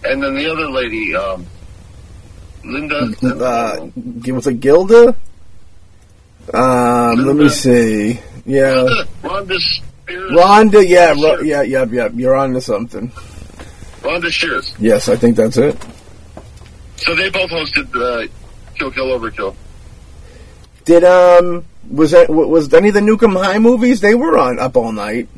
[0.05, 1.47] and then the other lady, um,
[2.65, 3.13] Linda.
[3.23, 3.89] Uh,
[4.33, 5.17] was it Gilda?
[6.53, 8.21] Um, let me see.
[8.47, 10.31] Yeah, Rhonda, Rhonda Spears.
[10.33, 10.89] Rhonda.
[10.89, 12.09] Yeah, Ro- yeah, yeah, yeah.
[12.13, 13.09] You're on to something.
[14.03, 14.75] Rhonda Shears.
[14.79, 15.77] Yes, I think that's it.
[16.97, 18.29] So they both hosted uh,
[18.75, 19.55] Kill Kill Overkill.
[20.85, 24.01] Did um was that was any of the Nuke 'Em High movies?
[24.01, 25.29] They were on up all night,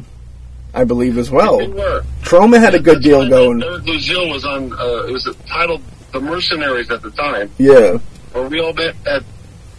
[0.75, 1.59] I believe as well.
[1.59, 2.03] They were.
[2.23, 3.63] Troma had a good deal going.
[3.63, 4.73] Eric Louzil was on.
[4.73, 7.51] Uh, it was titled "The Mercenaries" at the time.
[7.59, 7.99] Yeah.
[8.33, 9.23] Where we all met at.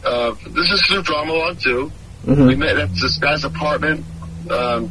[0.06, 1.92] Uh, this is through Drama-Logue too.
[2.28, 4.06] Hmm We met at this guy's apartment.
[4.50, 4.90] Um,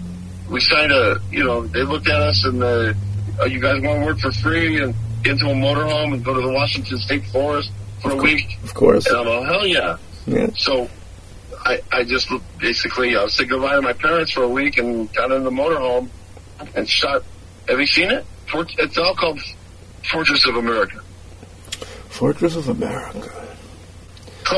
[0.50, 2.94] we signed a, you know, they looked at us and, uh,
[3.40, 6.32] oh, you guys want to work for free and get into a motorhome and go
[6.34, 7.70] to the Washington State Forest
[8.00, 8.58] for a week?
[8.62, 9.06] Of course.
[9.06, 9.98] And I'm all, hell yeah.
[10.26, 10.48] Yeah.
[10.56, 10.88] So
[11.64, 15.30] I, I just basically uh, said goodbye to my parents for a week and got
[15.32, 16.08] in the motorhome
[16.74, 17.22] and shot.
[17.68, 18.24] Have you seen it?
[18.54, 19.40] It's all called
[20.10, 21.00] Fortress of America.
[22.08, 23.30] Fortress of America.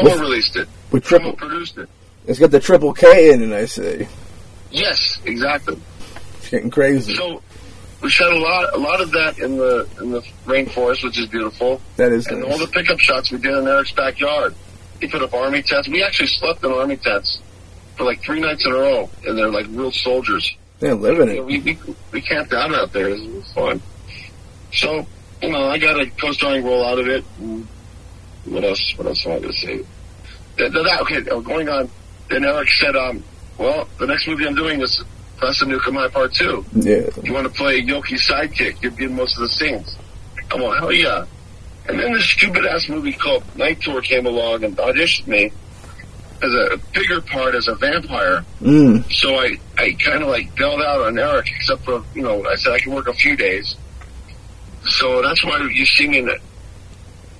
[0.02, 0.68] With- released it.
[0.92, 1.88] With triple, produced it.
[2.26, 3.54] It's got the triple K in it.
[3.54, 4.06] I see.
[4.70, 5.80] Yes, exactly.
[6.36, 7.14] It's getting crazy.
[7.14, 7.42] So
[8.02, 11.26] we shot a lot, a lot of that in the in the rainforest, which is
[11.26, 14.54] beautiful, That is and all the pickup shots we did in Eric's backyard.
[15.00, 15.88] He put up army tents.
[15.88, 17.40] We actually slept in army tents
[17.96, 20.56] for like three nights in a row, and they're like real soldiers.
[20.80, 21.44] They're living it.
[21.44, 21.78] we, we
[22.12, 23.08] we camped out out there.
[23.10, 23.82] It was fun.
[24.72, 25.06] So
[25.42, 27.24] you know, I got a co-starring role out of it.
[28.44, 28.92] What else?
[28.96, 29.84] What else am I going to say?
[30.56, 31.88] That, that, okay, uh, going on.
[32.28, 33.22] Then Eric said, um,
[33.56, 35.02] "Well, the next movie I'm doing is
[35.40, 36.64] of Nuke 'Em High Part 2.
[36.74, 37.08] Yeah.
[37.22, 38.82] You want to play Yoki's sidekick?
[38.82, 39.96] You'll get most of the scenes."
[40.50, 41.24] I'm like, "Hell yeah!"
[41.88, 45.52] And then this stupid ass movie called Night Tour came along and auditioned me
[46.42, 48.44] as a bigger part as a vampire.
[48.62, 49.10] Mm.
[49.12, 52.56] So I, I kind of like bailed out on Eric, except for, you know, I
[52.56, 53.74] said I can work a few days.
[54.84, 56.38] So that's why you see me in the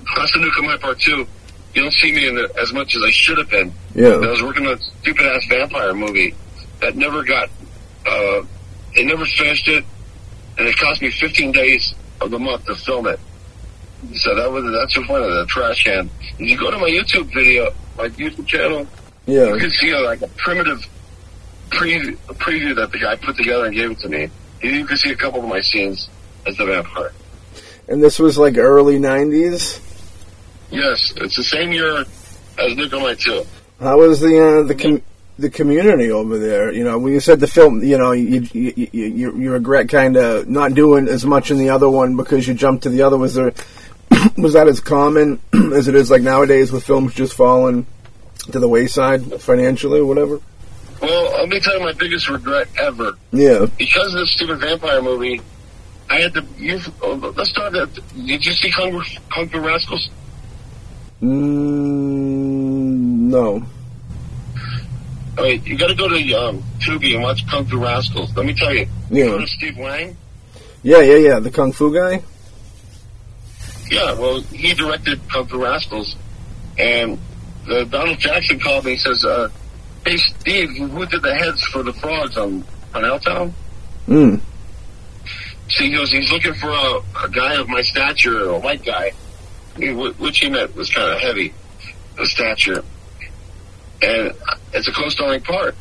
[0.07, 1.27] Class of Nuke 'Em Part 2.
[1.74, 3.72] You don't see me in it as much as I should have been.
[3.94, 4.09] Yeah.
[4.09, 6.35] I was working on a stupid ass vampire movie
[6.81, 7.50] that never got,
[8.07, 8.42] uh,
[8.94, 9.85] they never finished it,
[10.57, 13.20] and it cost me 15 days of the month to film it.
[14.14, 16.09] So that was, that's the point of the trash can.
[16.38, 18.87] If you go to my YouTube video, my YouTube channel,
[19.26, 20.88] yeah, you can see like a primitive
[21.70, 24.31] preview, a preview that the guy put together and gave it to me.
[24.62, 26.09] You can see a couple of my scenes
[26.46, 27.12] as the vampire.
[27.88, 29.81] And this was like early '90s.
[30.70, 32.04] Yes, it's the same year
[32.59, 33.46] as Nuclear 2.
[33.81, 35.02] How was the uh, the com-
[35.38, 36.72] the community over there?
[36.72, 40.16] You know, when you said the film, you know, you you you, you, regret kind
[40.16, 43.16] of not doing as much in the other one because you jumped to the other.
[43.16, 43.52] Was there
[44.37, 47.87] was that as common as it is like nowadays with films just falling
[48.50, 50.40] to the wayside financially or whatever?
[51.00, 53.16] Well, let me tell you my biggest regret ever.
[53.31, 53.66] Yeah.
[53.78, 55.40] Because of this stupid vampire movie,
[56.11, 56.44] I had to.
[56.57, 56.81] You,
[57.37, 57.94] let's start at.
[57.94, 59.00] Did you see Kung,
[59.33, 60.11] Kung Fu Rascals?
[61.20, 61.28] Mm,
[63.31, 63.62] no.
[65.37, 68.35] All right, you got to go to um, Tubi and watch Kung Fu Rascals.
[68.37, 68.87] Let me tell you.
[69.11, 69.37] You Yeah.
[69.37, 70.16] know Steve Wang?
[70.83, 71.38] Yeah, yeah, yeah.
[71.40, 72.22] The kung fu guy.
[73.90, 76.14] Yeah, well, he directed Kung Fu Rascals,
[76.78, 77.18] and
[77.68, 79.48] uh, Donald Jackson called me and says, uh,
[80.04, 83.52] "Hey, Steve, who did the heads for the frogs on Helltown?"
[84.07, 84.40] Mm.
[85.70, 89.12] So he goes, he's looking for a, a guy of my stature, a white guy,
[89.79, 91.55] which he meant was kind of heavy,
[92.17, 92.85] the stature,
[94.03, 94.33] and
[94.73, 95.77] it's a co-starring part.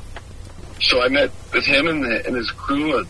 [0.82, 3.00] So I met with him and, the, and his crew.
[3.00, 3.04] Uh,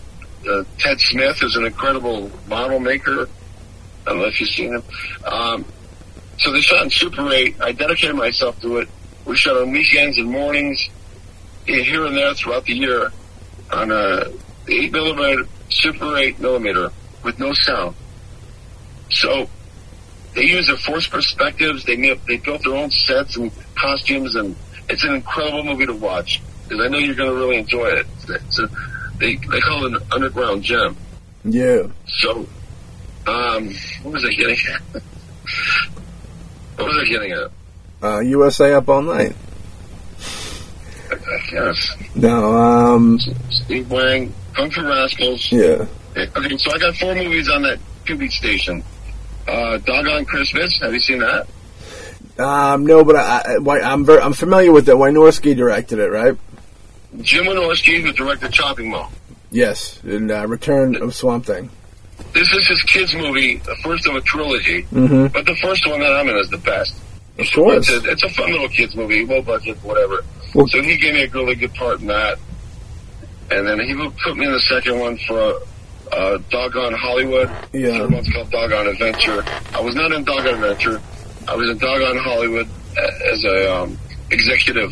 [0.49, 3.27] uh, Ted Smith is an incredible model maker.
[4.05, 4.83] I don't know if you've seen him.
[5.25, 5.65] Um,
[6.39, 7.61] so they shot in Super 8.
[7.61, 8.87] I dedicated myself to it.
[9.25, 10.87] We shot on weekends and mornings,
[11.65, 13.11] here and there throughout the year,
[13.73, 14.31] on a
[14.69, 16.91] 8 millimeter, Super 8 millimeter,
[17.23, 17.95] with no sound.
[19.09, 19.49] So
[20.37, 21.83] they use their forced perspectives.
[21.83, 21.95] They
[22.27, 24.55] they built their own sets and costumes, and
[24.87, 26.41] it's an incredible movie to watch.
[26.63, 28.05] Because I know you're going to really enjoy it.
[28.29, 28.69] It's a,
[29.17, 30.95] they they call it an underground gem.
[31.43, 31.87] Yeah.
[32.19, 32.47] So,
[33.25, 33.73] um,
[34.03, 34.57] what was I getting?
[34.71, 35.01] at?
[36.75, 37.51] What was I getting at?
[38.03, 39.35] Uh, USA Up All Night.
[41.51, 41.95] Yes.
[42.13, 43.17] No, um,
[43.49, 45.51] Steve Wang, Kung Fu Rascals.
[45.51, 45.85] yeah.
[46.15, 48.83] Okay, so I got four movies on that Tubi station.
[49.47, 50.77] Uh, Doggone Christmas.
[50.81, 51.47] Have you seen that?
[52.37, 54.95] Um, no, but I, I, I'm very, I'm familiar with it.
[54.95, 56.37] Wynorski directed it, right?
[57.21, 59.11] Jim Wynorski, who directed Chopping Mall.
[59.49, 61.69] Yes, and uh, Return of Swamp Thing.
[62.33, 64.83] This is his kids' movie, the first of a trilogy.
[64.83, 65.27] Mm-hmm.
[65.27, 66.95] But the first one that I'm in is the best.
[67.39, 67.89] Of course.
[67.89, 70.23] It's a, it's a fun little kids movie, low budget, whatever.
[70.53, 72.39] Well- so he gave me a really good part in that.
[73.49, 75.61] And then he put me in the second one for
[76.11, 77.49] uh, Doggone Hollywood.
[77.73, 77.97] Yeah.
[77.99, 79.43] Third one's called Doggone Adventure.
[79.73, 81.01] I was not in Doggone Adventure.
[81.47, 82.67] I was in Doggone Hollywood
[83.31, 83.97] as a um,
[84.31, 84.91] executive,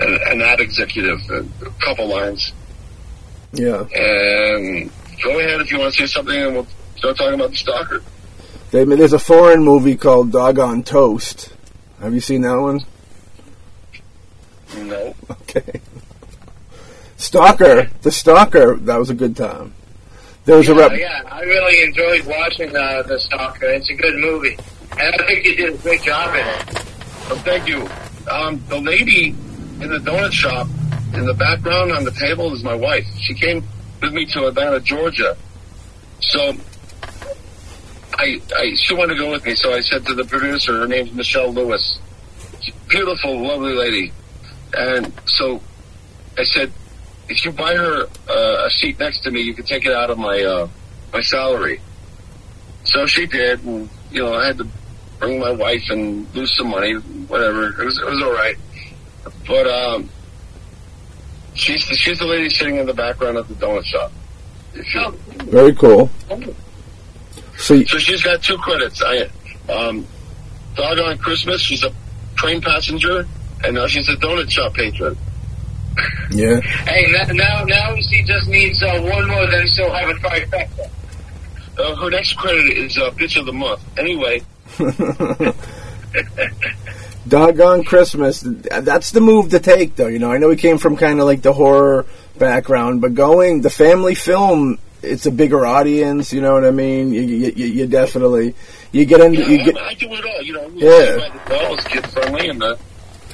[0.00, 2.52] an, an ad executive, a couple lines.
[3.52, 3.84] Yeah.
[3.94, 4.90] And
[5.22, 6.66] go ahead if you want to say something, and we'll
[6.96, 8.02] start talking about the stalker.
[8.70, 11.54] They, there's a foreign movie called Doggone Toast.
[12.00, 12.80] Have you seen that one?
[14.76, 15.14] No.
[15.56, 15.80] Okay.
[17.16, 19.72] Stalker, the Stalker, that was a good time.
[20.44, 20.98] There was a Yeah, rep.
[20.98, 23.66] yeah, I really enjoyed watching uh, The Stalker.
[23.66, 24.56] It's a good movie.
[24.98, 26.74] And I think you did a great job in it.
[27.28, 27.88] Well, thank you.
[28.30, 29.28] Um, the lady
[29.80, 30.68] in the donut shop
[31.14, 33.06] in the background on the table is my wife.
[33.20, 33.64] She came
[34.02, 35.36] with me to Atlanta, Georgia.
[36.20, 36.52] So
[38.18, 39.54] I, I she wanted to go with me.
[39.56, 41.98] So I said to the producer, her name's Michelle Lewis.
[42.60, 44.12] She's a beautiful, lovely lady.
[44.76, 45.60] And so
[46.38, 46.70] I said,
[47.28, 50.10] if you buy her uh, a seat next to me, you can take it out
[50.10, 50.68] of my uh,
[51.12, 51.80] my salary.
[52.84, 54.66] So she did, and you know I had to
[55.18, 57.68] bring my wife and lose some money, whatever.
[57.80, 58.56] It was it was all right.
[59.46, 60.08] But um,
[61.54, 64.12] she's the, she's the lady sitting in the background of the donut shop.
[64.74, 65.10] You-
[65.50, 66.10] Very cool.
[67.56, 69.00] So, So she's got two credits.
[69.02, 69.28] I
[69.72, 70.06] um,
[70.74, 71.60] Doggone Christmas.
[71.60, 71.92] She's a
[72.34, 73.26] train passenger,
[73.62, 75.16] and now she's a donut shop patron.
[76.30, 76.60] Yeah.
[76.60, 80.90] Hey, now, now, now she just needs uh, one more, then she'll have a trifecta.
[81.78, 83.80] Uh, her next credit is uh, bitch of the month.
[83.98, 84.40] Anyway,
[87.26, 88.40] Doggone Christmas.
[88.40, 90.08] That's the move to take, though.
[90.08, 92.06] You know, I know he came from kind of like the horror
[92.38, 96.32] background, but going the family film, it's a bigger audience.
[96.32, 97.12] You know what I mean?
[97.12, 98.54] You, you, you, you definitely
[98.92, 100.42] you get into yeah, you I, get I do it all.
[100.42, 101.18] You know, Yeah.
[101.18, 102.76] Saved the Bell is kid friendly, and uh,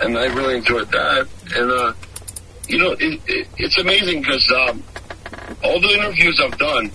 [0.03, 1.29] and I really enjoyed that.
[1.55, 1.93] And uh,
[2.71, 4.83] you know, it, it, it's amazing because um,
[5.65, 6.91] all the interviews I've done,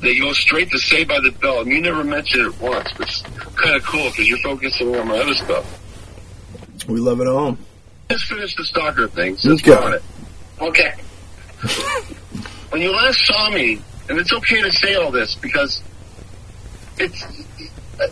[0.00, 2.88] they go straight to Saved by the Bell, and you never mention it once.
[3.00, 3.22] It's
[3.56, 5.80] kind of cool because you're focusing on my other stuff.
[6.88, 7.56] we love it all.
[8.10, 9.36] Let's finish the stalker thing.
[9.38, 9.70] Since Okay.
[9.70, 10.02] we're on it.
[10.60, 10.92] Okay.
[12.70, 15.80] When you last saw me, and it's okay to say all this because
[16.98, 17.22] it's
[18.00, 18.06] uh,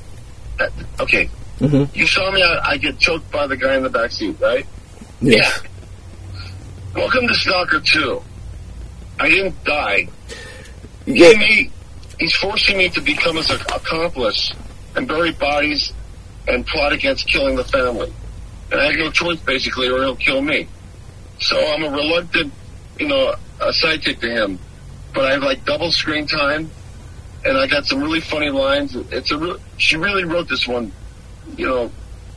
[0.60, 0.68] uh,
[1.02, 1.28] okay.
[1.58, 1.92] Mhm.
[1.96, 2.40] You saw me.
[2.44, 4.64] I, I get choked by the guy in the back seat, right?
[5.20, 5.62] Yes.
[6.94, 8.22] Welcome to Stalker 2.
[9.18, 10.08] I didn't die.
[11.06, 11.32] Yeah.
[11.32, 11.70] He
[12.18, 14.52] he's forcing me to become his accomplice
[14.94, 15.90] and bury bodies
[16.46, 18.12] and plot against killing the family.
[18.70, 20.68] And I have no choice, basically, or he'll kill me.
[21.40, 22.52] So I'm a reluctant,
[22.98, 24.58] you know, a sidekick to him.
[25.14, 26.70] But I have like double screen time,
[27.44, 28.94] and I got some really funny lines.
[29.10, 30.92] It's a real, she really wrote this one,
[31.56, 31.90] you know,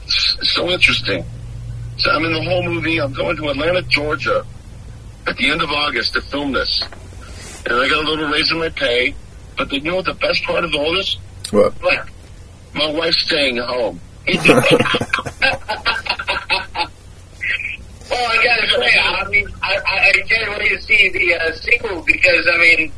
[0.08, 1.26] so interesting.
[1.97, 2.99] So I'm in the whole movie.
[2.99, 4.45] I'm going to Atlanta, Georgia,
[5.27, 6.81] at the end of August to film this,
[7.65, 9.15] and I got a little raise in my pay.
[9.58, 11.17] But you know what the best part of all this?
[11.51, 11.73] What?
[12.73, 14.01] My wife's staying home.
[14.27, 14.36] Well,
[18.12, 22.01] I gotta say, I mean, I, I, I can't wait to see the uh, sequel
[22.01, 22.91] because, I mean,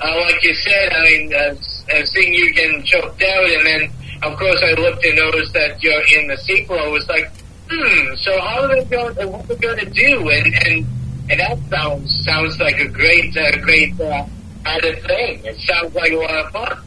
[0.00, 1.56] uh, like you said, I mean, uh,
[1.92, 3.90] uh, seeing you getting choked out, and then,
[4.22, 6.78] of course, I looked and noticed that you're in the sequel.
[6.78, 7.30] I was like,
[7.70, 9.14] hmm, so how are they going?
[9.16, 10.28] to What are they going to do?
[10.30, 10.86] And and
[11.30, 14.26] and that sounds sounds like a great, uh, great uh,
[14.66, 15.44] added thing.
[15.44, 16.78] It sounds like a lot of fun.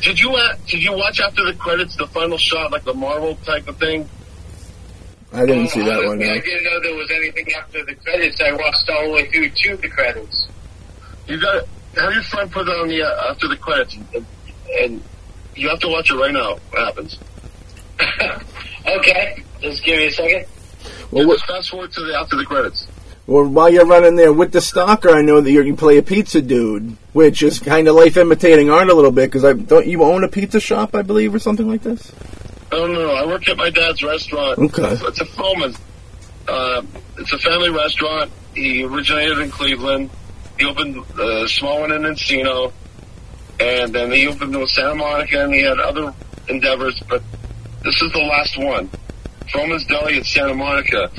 [0.00, 3.36] did you uh, did you watch after the credits the final shot like the Marvel
[3.44, 4.08] type of thing?
[5.34, 6.22] I didn't see that Oh, one.
[6.22, 6.40] I No.
[6.40, 8.38] didn't know there was anything after the credits.
[8.40, 10.46] I watched all the way through to the credits.
[11.26, 11.64] You got
[11.96, 14.26] have your friend put it on the uh, after the credits, and,
[14.80, 15.02] and
[15.56, 16.58] you have to watch it right now.
[16.70, 17.18] What happens?
[18.86, 20.46] okay, just give me a second.
[21.10, 22.86] Well, what, fast forward to the after the credits.
[23.26, 26.02] well, while you're running there with the stalker, I know that you're, you play a
[26.02, 29.30] pizza dude, which is kind of life imitating art a little bit.
[29.30, 32.12] Because I don't you own a pizza shop, I believe, or something like this.
[32.72, 33.10] No, no.
[33.10, 34.58] I work at my dad's restaurant.
[34.58, 34.92] Okay.
[34.92, 35.78] It's, it's a Fromin.
[36.48, 36.82] Uh,
[37.18, 38.32] it's a family restaurant.
[38.54, 40.10] He originated in Cleveland.
[40.58, 42.72] He opened a small one in Encino.
[43.60, 46.14] And then he opened one in Santa Monica, and he had other
[46.48, 47.00] endeavors.
[47.08, 47.22] But
[47.84, 48.88] This is the last one.
[49.50, 51.10] Fromin's Deli in Santa Monica,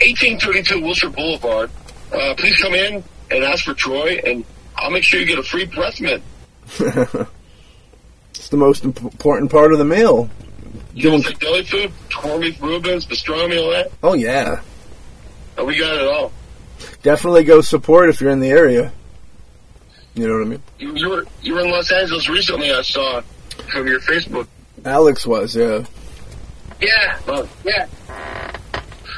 [0.00, 1.70] 1832 Wilshire Boulevard.
[2.12, 4.44] Uh, please come in and ask for Troy, and
[4.76, 6.22] I'll make sure you get a free breath mint.
[8.30, 10.30] it's the most imp- important part of the meal.
[10.94, 13.90] You want like deli food, corned beef Reubens, pastrami, all that?
[14.02, 14.62] Oh yeah,
[15.58, 16.32] oh, we got it all.
[17.02, 18.92] Definitely go support if you're in the area.
[20.14, 20.62] You know what I mean?
[20.78, 22.72] You, you were you were in Los Angeles recently.
[22.72, 23.20] I saw
[23.72, 24.46] from your Facebook.
[24.84, 25.84] Alex was, yeah.
[26.84, 27.18] Yeah.
[27.28, 27.48] Oh.
[27.64, 27.86] Yeah.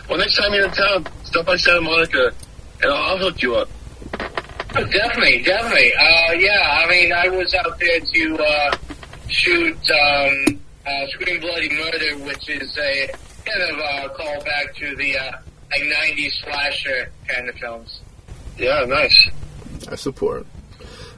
[0.08, 2.32] Well, next time you're in town, stop by Santa Monica,
[2.80, 3.68] and I'll, I'll hook you up.
[4.76, 5.92] Oh, definitely, definitely.
[5.94, 8.76] Uh, yeah, I mean, I was out there to uh,
[9.28, 13.10] shoot um, uh, Scream Bloody Murder, which is a
[13.44, 15.32] kind of uh, callback to the uh,
[15.72, 18.00] like '90s slasher kind of films.
[18.58, 19.28] Yeah, nice.
[19.90, 20.46] I support.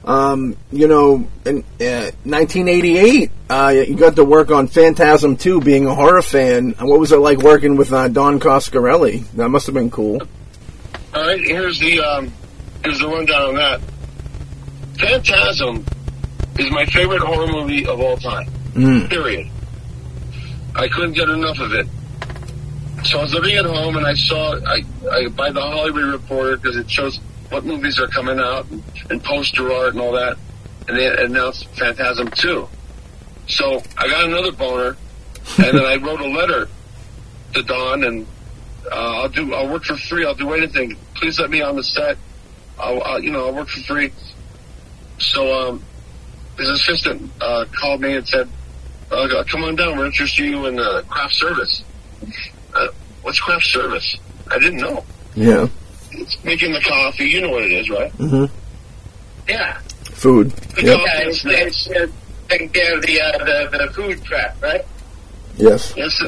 [0.05, 5.85] Um, you know, in uh, 1988, uh, you got to work on Phantasm 2, being
[5.85, 6.71] a horror fan.
[6.79, 9.29] What was it like working with uh, Don Coscarelli?
[9.33, 10.21] That must have been cool.
[11.13, 12.31] All right, here's the um,
[12.83, 13.81] here's the rundown on that.
[14.99, 15.85] Phantasm
[16.57, 18.49] is my favorite horror movie of all time.
[18.73, 19.09] Mm.
[19.09, 19.49] Period.
[20.75, 21.87] I couldn't get enough of it.
[23.05, 26.57] So I was living at home and I saw I, I buy the Hollywood Reporter
[26.57, 30.37] because it shows what movies are coming out and, and poster art and all that.
[30.87, 32.67] And they announced Phantasm 2.
[33.47, 34.97] So I got another boner
[35.57, 36.67] and then I wrote a letter
[37.53, 38.27] to Don and
[38.91, 40.25] uh, I'll do I'll work for free.
[40.25, 40.97] I'll do anything.
[41.15, 42.17] Please let me on the set.
[42.79, 44.11] I'll, I'll you know I'll work for free.
[45.19, 45.83] So um,
[46.57, 48.49] his assistant uh, called me and said,
[49.11, 49.97] uh, "Come on down.
[49.97, 51.83] We're interested in you in uh, craft service."
[52.73, 52.87] Uh,
[53.21, 54.17] what's craft service?
[54.49, 55.03] I didn't know.
[55.35, 55.67] Yeah.
[56.43, 57.25] Making the coffee.
[57.25, 58.11] You know what it is, right?
[58.13, 58.45] Mm-hmm.
[59.49, 59.79] Yeah.
[60.13, 60.53] Food.
[60.77, 60.85] Yep.
[60.85, 62.07] Yeah, it's, it's uh,
[62.49, 64.85] taking care of the, uh, the the food prep, right?
[65.55, 65.93] Yes.
[65.95, 66.21] Yes.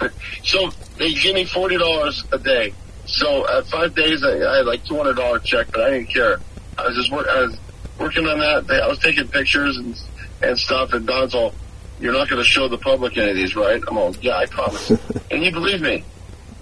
[0.44, 2.72] so they give me forty dollars a day.
[3.06, 6.08] So at five days, I, I had like two hundred dollar check, but I didn't
[6.08, 6.40] care.
[6.78, 7.26] I was just work.
[7.28, 7.58] I was
[7.98, 8.82] working on that.
[8.82, 10.00] I was taking pictures and
[10.42, 10.92] and stuff.
[10.92, 11.54] And Don's all,
[12.00, 14.46] "You're not going to show the public any of these, right?" I'm all, "Yeah, I
[14.46, 14.90] promise."
[15.30, 16.04] and you believe me.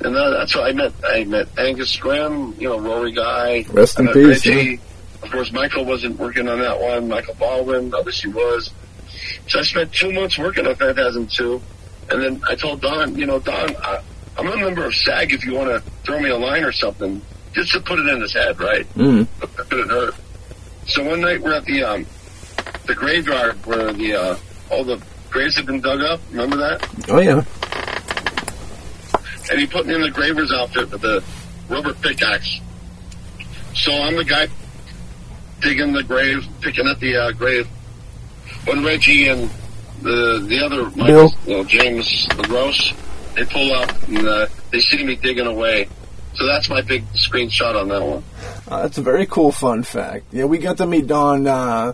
[0.01, 0.93] And that, that's what I met.
[1.05, 3.65] I met Angus Scrimm, you know, Rory Guy.
[3.71, 4.47] Rest in peace.
[4.47, 4.81] Reggie.
[5.23, 7.09] Of course, Michael wasn't working on that one.
[7.09, 8.71] Michael Baldwin, obviously was.
[9.49, 11.61] So I spent two months working on Phantasm 2.
[12.11, 14.01] And then I told Don, you know, Don, I,
[14.39, 17.21] I'm a member of SAG if you want to throw me a line or something,
[17.53, 18.87] just to put it in his head, right?
[18.95, 19.27] Mm.
[19.43, 20.15] It couldn't hurt.
[20.87, 22.07] So one night we're at the um,
[22.87, 24.37] the graveyard where the uh,
[24.71, 26.21] all the graves have been dug up.
[26.31, 26.89] Remember that?
[27.11, 27.45] Oh yeah.
[29.51, 31.25] And he put me in the graver's outfit with the
[31.69, 32.61] rubber pickaxe.
[33.75, 34.49] So I'm the guy
[35.61, 37.67] digging the grave, picking at the uh, grave.
[38.65, 39.51] When Reggie and
[40.03, 41.33] the the other Bill.
[41.47, 42.27] you know, James
[43.35, 45.89] they pull up and uh, they see me digging away.
[46.35, 48.25] So that's my big screenshot on that one.
[48.69, 50.27] Uh, that's a very cool fun fact.
[50.33, 51.47] Yeah, we got to meet Don.
[51.47, 51.93] Uh,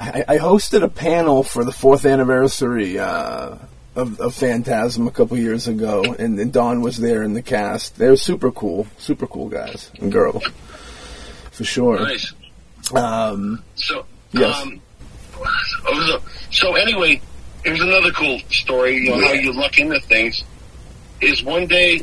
[0.00, 3.56] I, I hosted a panel for the fourth anniversary uh,
[3.98, 7.96] of, of Phantasm a couple years ago, and, and Don was there in the cast.
[7.98, 10.44] They were super cool, super cool guys and girls,
[11.50, 11.98] for sure.
[12.00, 12.32] Nice.
[12.94, 14.56] Um, So, Yes.
[14.62, 14.80] um,
[16.06, 17.20] so, so anyway,
[17.64, 18.96] here's another cool story.
[18.98, 20.42] You know how you luck into things.
[21.20, 22.02] Is one day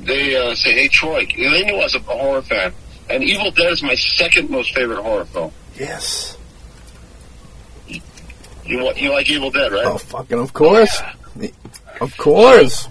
[0.00, 2.72] they uh, say, "Hey Troy," you know, they knew I was a horror fan,
[3.08, 5.52] and Evil Dead is my second most favorite horror film.
[5.78, 6.36] yes.
[8.70, 9.84] You you like Evil Dead, right?
[9.84, 11.02] Oh, fucking of course.
[12.00, 12.88] Of course.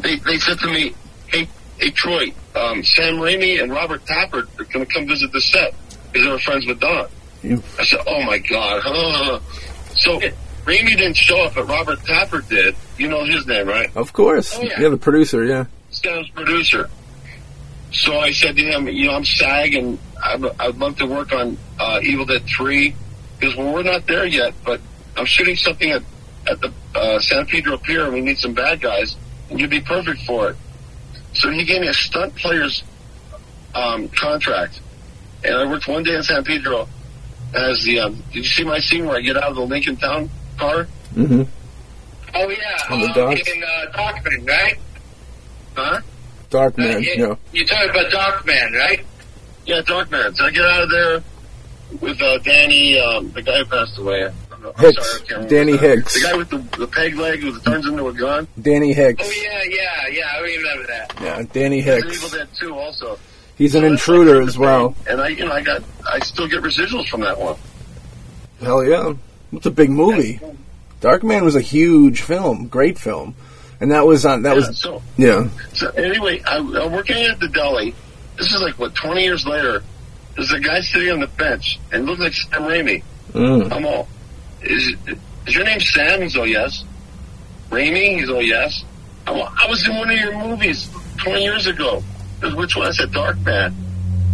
[0.00, 0.94] They they said to me,
[1.26, 1.48] "Hey
[1.78, 5.74] hey Troy, um, Sam Raimi and Robert Tapert are going to come visit the set
[6.12, 7.08] because they were friends with Don."
[7.42, 9.40] You- I said, "Oh my god!" huh."
[9.96, 10.18] So
[10.64, 12.74] Raimi didn't show up, but Robert Tapert did.
[12.98, 13.90] You know his name, right?
[13.96, 14.58] Of course.
[14.58, 14.80] Oh, yeah.
[14.80, 15.66] yeah, the producer, yeah.
[15.90, 16.90] Sam's producer.
[17.92, 21.32] So I said to him, "You know, I'm SAG, and I'd, I'd love to work
[21.32, 22.94] on uh, Evil Dead Three
[23.44, 24.80] because well, we're not there yet, but
[25.16, 26.02] I'm shooting something at
[26.46, 29.16] at the uh, San Pedro Pier, and we need some bad guys,
[29.50, 30.56] and you'd be perfect for it."
[31.34, 32.82] So he gave me a stunt player's
[33.74, 34.80] um, contract,
[35.42, 36.88] and I worked one day in San Pedro
[37.54, 38.00] as the.
[38.00, 40.84] Um, did you see my scene where I get out of the Lincoln Town car?
[41.14, 41.42] hmm
[42.36, 43.48] Oh yeah, On the uh, docks?
[43.48, 44.78] in uh, Darkman, right?
[45.76, 46.00] Huh?
[46.50, 47.34] Dark Uh, Man, you, yeah.
[47.52, 49.04] You're talking about Darkman, right?
[49.66, 50.36] Yeah, Darkman.
[50.36, 51.22] So I get out of there
[52.00, 54.24] with uh, Danny, um, the guy who passed away.
[54.52, 54.96] I'm Hicks.
[54.96, 55.76] sorry, I can't remember Danny.
[55.76, 56.14] Hicks.
[56.14, 58.48] The guy with the, the peg leg who turns into a gun.
[58.60, 59.22] Danny Hicks.
[59.26, 60.22] Oh yeah, yeah, yeah.
[60.34, 61.14] I remember that.
[61.20, 62.30] Yeah, Danny in Evil Hicks.
[62.32, 63.18] Dead 2 also.
[63.56, 64.96] He's an So that's intruder like as well.
[65.08, 67.56] And I, you know, I got, I still get residuals from that one.
[68.60, 69.12] Hell yeah.
[69.52, 70.40] It's a big movie.
[71.00, 73.34] Dark Man was a huge film, great film,
[73.80, 74.42] and that was on.
[74.42, 75.02] That Yeah, was so.
[75.18, 75.48] yeah.
[75.74, 77.94] So anyway, I, I'm working at the deli.
[78.38, 79.82] This is like what 20 years later.
[80.36, 83.02] There's a guy sitting on the bench and looks like Sam Raimi.
[83.32, 83.72] Mm.
[83.72, 84.08] I'm all,
[84.62, 84.94] is,
[85.46, 86.22] is your name Sam?
[86.22, 86.84] He's all yes.
[87.70, 88.18] Raimi?
[88.18, 88.84] He's all yes.
[89.26, 92.02] I'm all, I was in one of your movies 20 years ago.
[92.42, 92.88] Which one?
[92.88, 93.74] I said Dark Man.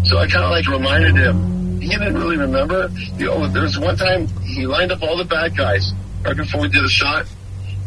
[0.04, 1.80] So I kind of like reminded him.
[1.80, 2.90] He didn't really remember.
[3.16, 5.92] You know, there was one time he lined up all the bad guys
[6.24, 7.26] right before we did a shot.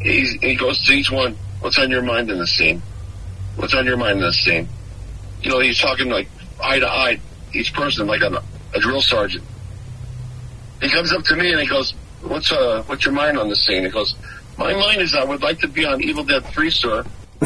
[0.01, 1.35] He's, he goes to each one.
[1.59, 2.81] What's on your mind in this scene?
[3.55, 4.67] What's on your mind in this scene?
[5.41, 6.27] You know, he's talking like
[6.61, 7.19] eye to eye,
[7.53, 8.43] each person like a,
[8.73, 9.43] a drill sergeant.
[10.81, 13.65] He comes up to me and he goes, "What's uh, what's your mind on this
[13.65, 14.15] scene?" He goes,
[14.57, 17.05] "My mind is I would like to be on Evil Dead Three, sir.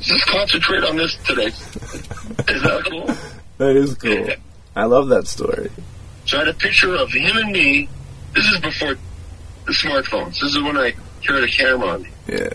[0.00, 3.06] Just concentrate on this today." Is that cool?
[3.58, 4.28] That is cool.
[4.74, 5.70] I love that story.
[6.26, 7.88] So I had a picture of him and me.
[8.34, 8.96] This is before
[9.64, 10.40] the smartphones.
[10.40, 12.10] This is when I carried a camera on me.
[12.26, 12.50] Yeah.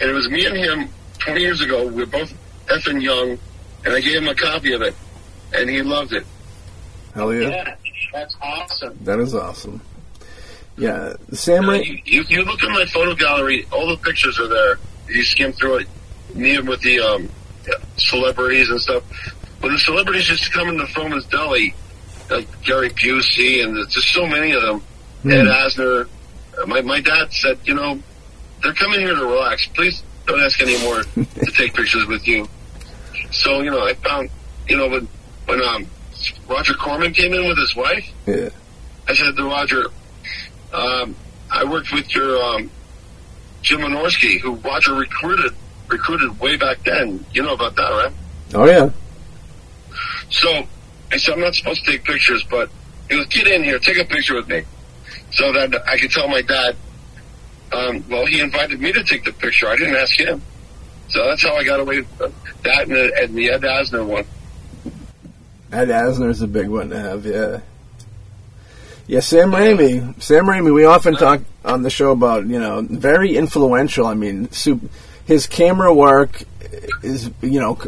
[0.00, 0.88] And it was me and him
[1.18, 1.86] 20 years ago.
[1.86, 2.32] We were both
[2.66, 3.38] effing young.
[3.84, 4.94] And I gave him a copy of it.
[5.54, 6.24] And he loved it.
[7.14, 7.48] Hell yeah.
[7.48, 7.74] Yeah,
[8.12, 8.98] that's awesome.
[9.02, 9.80] That is awesome.
[10.76, 11.14] Yeah.
[11.32, 14.48] Sam Uh, Ra- you, you, you look at my photo gallery, all the pictures are
[14.48, 14.78] there.
[15.08, 15.88] You skim through it,
[16.34, 17.28] me with the um,
[17.96, 19.02] celebrities and stuff.
[19.60, 21.74] When the celebrities used to come in the film as deli,
[22.30, 24.82] like Gary Busey, and there's just so many of them.
[25.24, 26.08] Ed Asner.
[26.60, 27.98] Uh, My my dad said, you know,
[28.62, 29.66] they're coming here to relax.
[29.74, 32.48] Please don't ask any more to take pictures with you.
[33.32, 34.30] So you know, I found,
[34.68, 35.08] you know, when
[35.46, 35.86] when um,
[36.48, 38.48] Roger Corman came in with his wife, Yeah.
[39.08, 39.86] I said to Roger,
[40.72, 41.16] um,
[41.50, 42.70] I worked with your um,
[43.62, 45.52] Jim Wynorski, who Roger recruited
[45.88, 47.24] recruited way back then.
[47.32, 48.12] You know about that, right?
[48.54, 48.90] Oh yeah.
[50.30, 50.66] So
[51.12, 52.70] I said, I'm not supposed to take pictures, but
[53.08, 54.62] he goes, get in here, take a picture with me.
[55.32, 56.76] So that I could tell my dad,
[57.72, 59.68] um, well, he invited me to take the picture.
[59.68, 60.42] I didn't ask him.
[61.10, 62.28] So that's how I got away with uh,
[62.64, 64.24] that and the, and the Ed Asner one.
[65.72, 67.60] Ed Asner's a big one to have, yeah.
[69.06, 70.20] Yeah, Sam Raimi.
[70.22, 71.38] Sam Raimi, we often uh-huh.
[71.38, 74.06] talk on the show about, you know, very influential.
[74.06, 74.48] I mean,
[75.26, 76.42] his camera work
[77.02, 77.78] is, you know,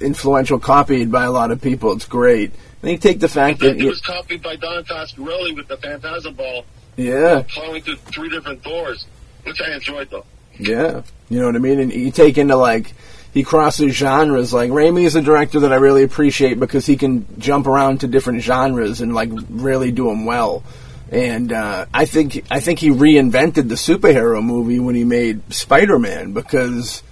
[0.00, 1.92] influential, copied by a lot of people.
[1.92, 2.52] It's great.
[2.82, 6.34] And you take the fact that, It was copied by Don Coscarelli with the Phantasm
[6.34, 6.64] ball
[6.96, 9.06] yeah, plowing through three different doors,
[9.44, 10.24] which I enjoyed though.
[10.60, 11.80] Yeah, you know what I mean?
[11.80, 12.92] And you take into, like,
[13.32, 14.52] he crosses genres.
[14.52, 18.08] Like, Raimi is a director that I really appreciate because he can jump around to
[18.08, 20.62] different genres and, like, really do them well.
[21.10, 26.32] And uh, I think I think he reinvented the superhero movie when he made Spider-Man
[26.32, 27.02] because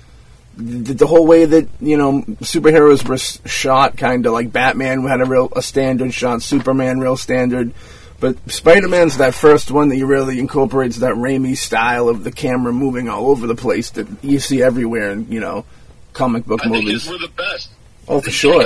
[0.57, 3.19] the, the whole way that you know superheroes were
[3.49, 7.73] shot, kind of like Batman had a real a standard shot, Superman real standard,
[8.21, 12.73] but Spider-Man's that first one that you really incorporates that Raimi style of the camera
[12.73, 15.65] moving all over the place that you see everywhere in you know
[16.13, 17.09] comic book I movies.
[17.09, 17.71] were the best.
[18.09, 18.65] Oh, for sure,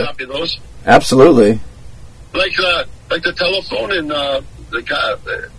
[0.86, 1.60] absolutely.
[2.32, 4.40] Like uh, like the telephone in uh,
[4.70, 5.50] the guy, the,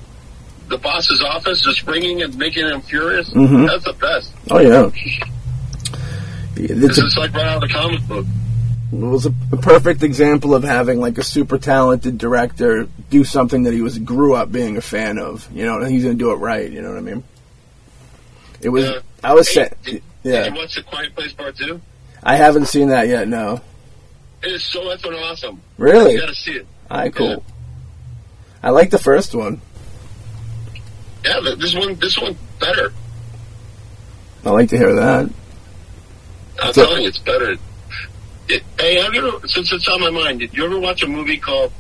[0.70, 3.30] the boss's office, just ringing and making him furious.
[3.30, 3.68] Mhm.
[3.68, 4.32] That's the best.
[4.50, 4.90] Oh yeah.
[6.56, 8.26] It's It's a just like right out of the comic book.
[8.94, 13.64] It was a, a perfect example of having like a super talented director do something
[13.64, 15.50] that he was grew up being a fan of.
[15.52, 16.70] You know, and he's gonna do it right.
[16.72, 17.24] You know what I mean?
[18.62, 18.86] It was.
[18.86, 19.00] Yeah.
[19.24, 20.44] I was Hey, saying, did, yeah.
[20.44, 21.82] Did you watch the Quiet Place Part Two?
[22.22, 23.28] I haven't seen that yet.
[23.28, 23.62] No,
[24.44, 25.62] It is so effing awesome.
[25.78, 26.14] really.
[26.14, 26.68] You got to see it.
[26.92, 27.44] All right, cool.
[28.62, 29.60] I like the first one.
[31.26, 32.94] Yeah, this one, this one better.
[34.46, 35.30] I like to hear that.
[36.62, 37.56] I'm So- telling you, it's better.
[38.80, 41.38] Hey, have you ever, since it's on my mind, did you ever watch a movie
[41.38, 41.72] called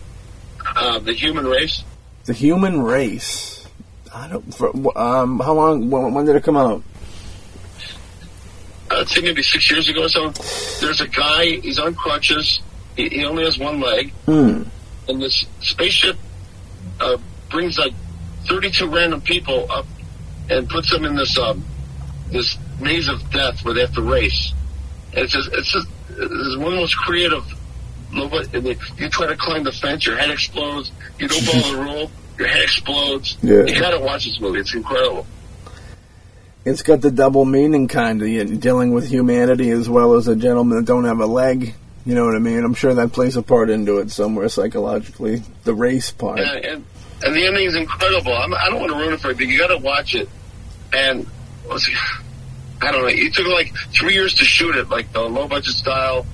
[0.75, 1.83] uh, The Human Race?
[2.25, 3.67] The Human Race.
[4.13, 4.53] I don't.
[4.53, 5.89] For, um, how long?
[5.89, 6.83] When, when did it come out?
[8.89, 10.29] I'd say maybe six years ago or so.
[10.79, 12.61] There's a guy, he's on crutches.
[12.95, 14.11] He, he only has one leg.
[14.25, 14.63] Hmm.
[15.07, 16.17] And this spaceship
[16.99, 17.17] uh,
[17.49, 17.93] brings like
[18.47, 19.85] 32 random people up
[20.49, 21.65] and puts them in this um,
[22.29, 24.53] this maze of death where they have to race.
[25.13, 27.43] And it's just, it's just it's one of the most creative.
[28.11, 30.91] Nobody, and they, you try to climb the fence, your head explodes.
[31.19, 33.37] You don't follow the rule, your head explodes.
[33.41, 33.63] Yeah.
[33.63, 34.59] You gotta watch this movie.
[34.59, 35.25] It's incredible.
[36.65, 40.77] It's got the double meaning kind of dealing with humanity as well as a gentleman
[40.77, 41.73] that don't have a leg.
[42.05, 42.63] You know what I mean?
[42.63, 45.41] I'm sure that plays a part into it somewhere psychologically.
[45.63, 46.39] The race part.
[46.39, 46.85] And, and
[47.25, 48.33] and the ending is incredible.
[48.33, 50.27] I'm, I don't want to ruin it for you, but you got to watch it.
[50.91, 51.25] And
[51.65, 51.93] what's it-
[52.81, 53.07] I don't know.
[53.07, 56.25] It took like three years to shoot it, like the low budget style.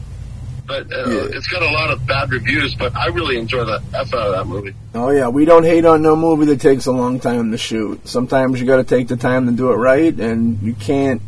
[0.67, 1.35] but uh, Yeah.
[1.37, 2.75] it's got a lot of bad reviews.
[2.75, 4.73] But I really enjoy the f out of that movie.
[4.93, 8.07] Oh yeah, we don't hate on no movie that takes a long time to shoot.
[8.07, 11.21] Sometimes you got to take the time to do it right, and you can't,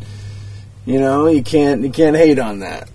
[0.86, 2.88] you know, you can't you can't hate on that.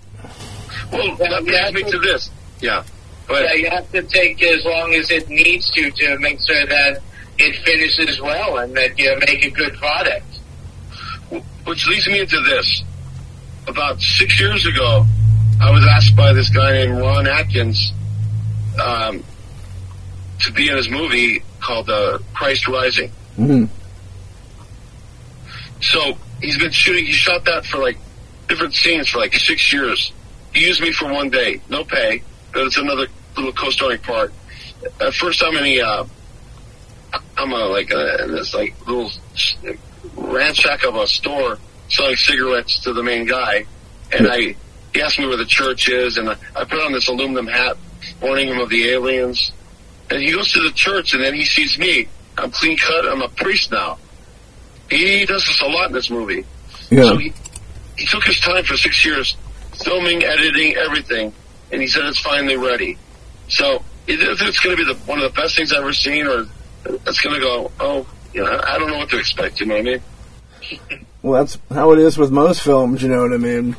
[0.92, 2.30] Well, that brings me to this.
[2.60, 2.82] Yeah,
[3.26, 6.66] but Yeah, you have to take as long as it needs to to make sure
[6.66, 7.00] that
[7.38, 10.24] it finishes well and that you make a good product.
[11.64, 12.82] Which leads me into this.
[13.66, 15.04] About six years ago,
[15.60, 17.92] I was asked by this guy named Ron Atkins
[18.82, 19.22] um,
[20.40, 23.10] to be in his movie called uh, Christ Rising.
[23.36, 23.64] hmm
[25.82, 27.04] So he's been shooting.
[27.04, 27.98] He shot that for like
[28.48, 30.12] different scenes for like six years.
[30.54, 32.22] He used me for one day, no pay,
[32.52, 33.06] but it's another
[33.36, 34.32] little co-starring part.
[35.00, 36.04] At first, I'm in a, uh,
[37.36, 39.10] I'm a like a, in this like little
[40.18, 41.58] ransack of a store
[41.88, 43.66] selling cigarettes to the main guy,
[44.12, 44.56] and I
[44.94, 47.76] he asked me where the church is, and I, I put on this aluminum hat
[48.22, 49.52] warning him of the aliens.
[50.10, 52.08] And he goes to the church, and then he sees me.
[52.36, 53.06] I'm clean cut.
[53.06, 53.98] I'm a priest now.
[54.90, 56.46] He does this a lot in this movie.
[56.90, 57.02] Yeah.
[57.02, 57.32] So he,
[57.96, 59.36] he took his time for six years,
[59.84, 61.32] filming, editing, everything,
[61.70, 62.96] and he said it's finally ready.
[63.48, 66.46] So it's going to be the, one of the best things I've ever seen, or
[66.86, 68.06] it's going to go, oh,
[68.38, 69.58] you know, I don't know what to expect.
[69.58, 69.98] You know what I
[70.70, 71.06] mean?
[71.22, 73.02] Well, that's how it is with most films.
[73.02, 73.76] You know what I mean?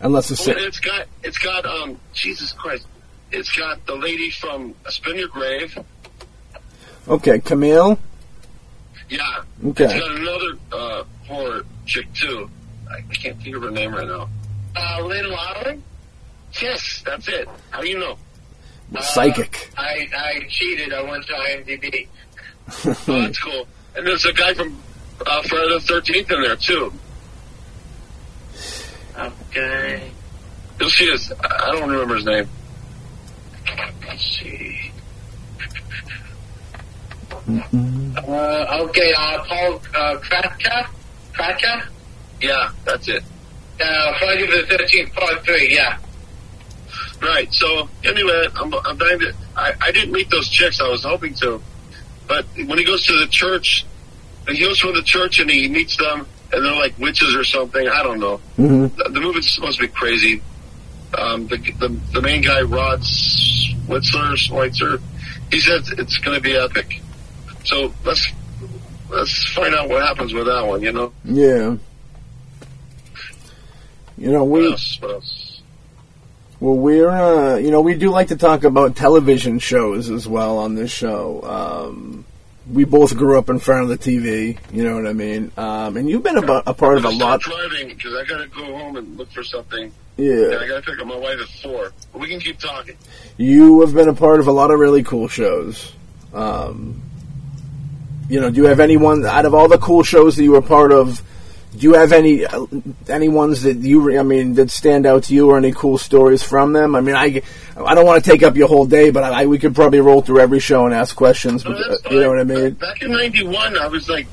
[0.00, 2.86] Unless it's Well, it's got it's got um Jesus Christ,
[3.32, 5.78] it's got the lady from Spin Your Grave.
[7.08, 7.98] okay, Camille.
[9.08, 9.42] Yeah.
[9.64, 9.84] Okay.
[9.84, 12.50] It's got another uh, horror chick too.
[12.90, 14.28] I, can't think of her name right now.
[14.76, 15.82] Uh, Lynn Lowry?
[16.60, 17.48] Yes, that's it.
[17.70, 18.18] How do you know?
[19.00, 19.70] Psychic.
[19.76, 20.92] I, I cheated.
[20.92, 22.06] I went to IMDb.
[22.68, 23.66] Oh, that's cool.
[23.96, 24.80] And there's a guy from
[25.26, 26.92] uh, Friday the Thirteenth in there too.
[29.16, 30.10] Okay.
[30.80, 31.32] You'll see his.
[31.40, 32.48] I don't remember his name.
[34.06, 34.90] Let's see.
[37.46, 40.88] Uh, okay, uh, Paul uh, Kratka?
[41.32, 41.86] Kratka?
[42.40, 43.22] Yeah, that's it.
[43.80, 45.98] Uh, Friday the 13th, part 3, yeah.
[47.20, 47.52] Right.
[47.52, 49.34] So anyway, I'm, I'm dying to.
[49.56, 50.80] I, I didn't meet those chicks.
[50.80, 51.62] I was hoping to,
[52.28, 53.84] but when he goes to the church,
[54.48, 57.88] he goes from the church and he meets them, and they're like witches or something.
[57.88, 58.38] I don't know.
[58.56, 60.42] hmm The, the movie's supposed to be crazy.
[61.16, 65.00] Um, the, the the main guy, Rod Switzer, Schweitzer,
[65.52, 67.00] he said it's going to be epic.
[67.64, 68.26] So let's
[69.10, 70.82] let's find out what happens with that one.
[70.82, 71.12] You know.
[71.24, 71.76] Yeah.
[74.16, 74.98] You know, What we else?
[75.00, 75.43] What else?
[76.64, 80.58] Well we're uh, you know we do like to talk about television shows as well
[80.58, 81.42] on this show.
[81.42, 82.24] Um,
[82.72, 84.58] we both grew up in front of the TV.
[84.72, 85.52] You know what I mean?
[85.58, 87.40] Um, and you've been about a part of a I'm lot.
[87.42, 89.92] driving because I got to go home and look for something.
[90.16, 90.32] Yeah.
[90.32, 91.92] And I got to pick up my wife at four.
[92.12, 92.96] But we can keep talking.
[93.36, 95.92] You have been a part of a lot of really cool shows.
[96.32, 97.02] Um,
[98.30, 100.62] you know, do you have anyone out of all the cool shows that you were
[100.62, 101.22] part of?
[101.76, 102.66] Do you have any uh,
[103.08, 106.42] any ones that you I mean that stand out to you or any cool stories
[106.42, 106.94] from them?
[106.94, 107.42] I mean, I
[107.76, 110.22] I don't want to take up your whole day, but I, we could probably roll
[110.22, 111.64] through every show and ask questions.
[111.64, 111.76] But,
[112.12, 112.70] you know what I mean?
[112.74, 114.28] Back in '91, I was like,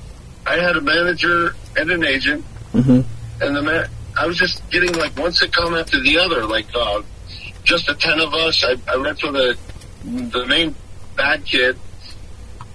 [0.46, 3.02] I had a manager and an agent, hmm
[3.42, 7.02] and the man, I was just getting like one sitcom after the other, like uh,
[7.64, 8.64] just the ten of us.
[8.64, 9.58] I, I read for the
[10.04, 10.76] the main
[11.16, 11.76] bad kid,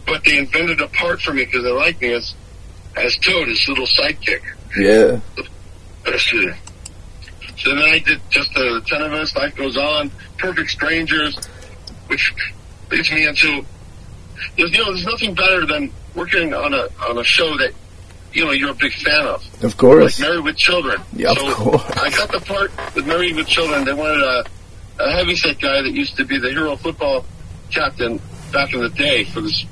[0.06, 2.34] but they invented a part for me because they liked me as
[2.96, 4.42] as Toad, his little sidekick.
[4.77, 5.20] Yeah.
[6.05, 6.55] That's it.
[7.59, 9.35] So then I did just the ten of us.
[9.35, 10.11] Life goes on.
[10.39, 11.37] Perfect strangers,
[12.09, 12.33] which
[12.91, 13.64] leads me into
[14.57, 17.72] you know there's nothing better than working on a on a show that
[18.33, 20.20] you know you're a big fan of, Of course.
[20.20, 20.29] like.
[20.29, 21.01] Married with Children.
[21.14, 21.83] Yeah, of so course.
[21.97, 23.85] I got the part with Married with Children.
[23.85, 24.45] They wanted a,
[25.01, 27.24] a heavyset guy that used to be the hero football
[27.70, 28.20] captain
[28.53, 29.64] back in the day for this.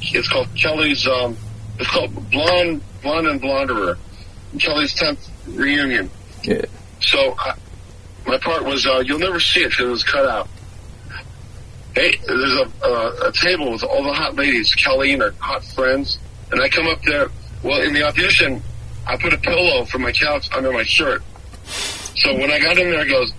[0.00, 1.06] It's called Kelly's.
[1.06, 1.36] Um,
[1.78, 3.98] it's called Blonde Blonde and Blonderer.
[4.58, 6.10] Kelly's tenth reunion.
[6.42, 6.62] Yeah.
[7.00, 7.54] So I,
[8.26, 10.48] my part was uh, you'll never see it because it was cut out.
[11.94, 15.64] Hey, there's a, uh, a table with all the hot ladies, Kelly and her hot
[15.64, 16.18] friends,
[16.50, 17.30] and I come up there.
[17.62, 18.62] Well, in the audition,
[19.06, 21.22] I put a pillow from my couch under my shirt.
[21.64, 23.32] So when I got in there, I goes,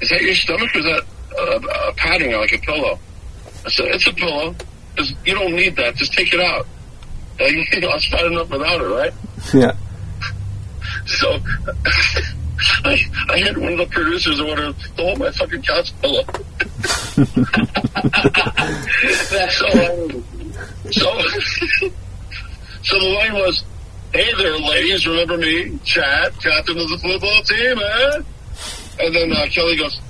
[0.00, 1.02] "Is that your stomach or is that
[1.38, 2.98] uh, a padding like a pillow?"
[3.64, 4.54] I said, "It's a pillow.
[5.24, 5.96] You don't need that.
[5.96, 6.66] Just take it out."
[7.38, 9.12] And, I was fat enough without it, right?
[9.52, 9.76] Yeah.
[11.06, 11.38] So
[12.84, 12.98] I,
[13.28, 16.22] I had one of the producers order to hold my fucking couch pillow.
[19.30, 19.68] That's So,
[20.90, 21.20] so,
[22.82, 23.64] so the line was,
[24.12, 28.22] "Hey there, ladies, remember me, Chad, captain of the football team, eh?"
[28.98, 30.00] And then uh, Kelly goes,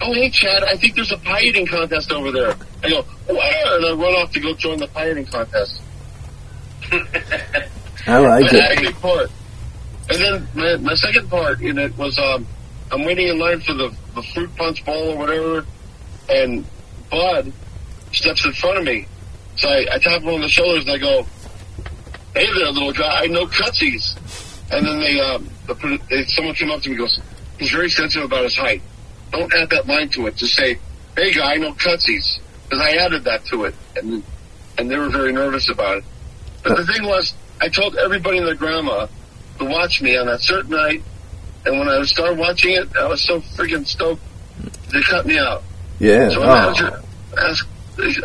[0.00, 3.76] "Oh, hey, Chad, I think there's a pie eating contest over there." I go, "Where?"
[3.76, 5.80] And I run off to go join the pie eating contest.
[8.06, 9.34] I like it.
[10.10, 12.46] And then my, my second part in it was um,
[12.92, 15.66] I'm waiting in line for the, the fruit punch bowl or whatever,
[16.28, 16.64] and
[17.10, 17.52] Bud
[18.12, 19.06] steps in front of me.
[19.56, 21.26] So I, I tap him on the shoulders and I go,
[22.34, 24.16] "Hey there, little guy, no cutsies."
[24.70, 27.20] And then they, um, the, they someone came up to me and goes,
[27.58, 28.82] "He's very sensitive about his height.
[29.32, 30.36] Don't add that line to it.
[30.36, 30.78] Just say,
[31.16, 34.22] "Hey guy, no cutsies," because I added that to it, and
[34.76, 36.04] and they were very nervous about it.
[36.62, 39.06] But the thing was, I told everybody and their grandma
[39.58, 41.02] to watch me on that certain night,
[41.66, 44.22] and when I started watching it, I was so freaking stoked.
[44.92, 45.62] They cut me out.
[45.98, 46.28] Yeah.
[46.30, 46.46] So Oh.
[46.46, 47.02] manager
[47.38, 47.66] asked,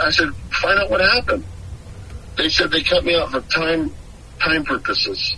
[0.02, 0.30] I said,
[0.62, 1.44] find out what happened.
[2.38, 3.92] They said they cut me out for time
[4.40, 5.36] time purposes.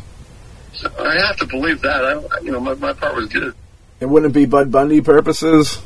[0.74, 2.06] So I have to believe that.
[2.06, 3.54] I, you know, my, my part was good.
[4.00, 5.80] It wouldn't be Bud Bundy purposes.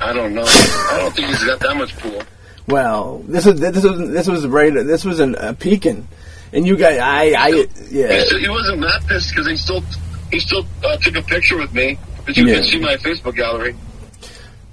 [0.00, 0.44] I don't know.
[0.46, 2.22] I don't think he's got that much pool.
[2.68, 4.72] Well, this was this was this was right.
[4.72, 6.06] This was an, a Pekin,
[6.52, 7.48] and you guys, I, I,
[7.90, 9.82] yeah, He, still, he wasn't that pissed because he still
[10.30, 11.98] he still uh, took a picture with me.
[12.26, 12.56] But you Yeah.
[12.56, 13.74] can see my Facebook gallery.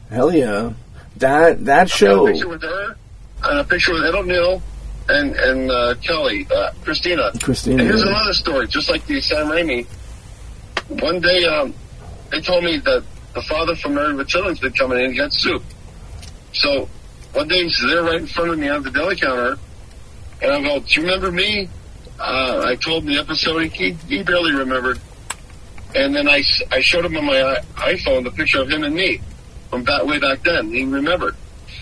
[0.10, 0.74] hell yeah,
[1.18, 2.28] that that I got a show.
[2.28, 2.96] picture with her,
[3.44, 4.62] and a picture with Ed O'Neill
[5.10, 7.32] and and uh, Kelly, uh, Christina.
[7.42, 7.78] Christina.
[7.84, 9.86] And here's another story, just like the Sam Raimi.
[10.90, 11.74] One day, um,
[12.32, 13.04] they told me that
[13.34, 15.64] the father from Married with Children's been coming in and got soup.
[16.54, 16.88] So
[17.34, 19.58] one day he's there right in front of me on the deli counter,
[20.42, 21.70] and I go, "Do you remember me?"
[22.20, 23.72] Uh, I told him the episode.
[23.74, 25.00] He, he barely remembered.
[25.94, 29.22] And then I, I showed him on my iPhone the picture of him and me
[29.70, 30.70] from back way back then.
[30.70, 31.36] He remembered.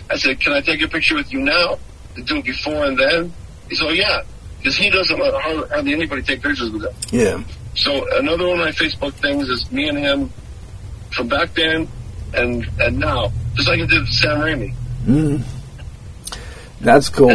[0.10, 1.78] I said, "Can I take a picture with you now
[2.16, 3.34] to do it before and then?"
[3.70, 4.22] He said, oh, "Yeah,"
[4.58, 6.94] because he doesn't let hardly, anybody take pictures with him.
[7.12, 7.44] Yeah,
[7.76, 10.32] So another one of my Facebook things is me and him
[11.12, 11.88] from back then
[12.34, 14.74] and and now, just like I did with Sam Raimi.
[15.06, 15.44] mm.
[16.82, 17.30] that's cool.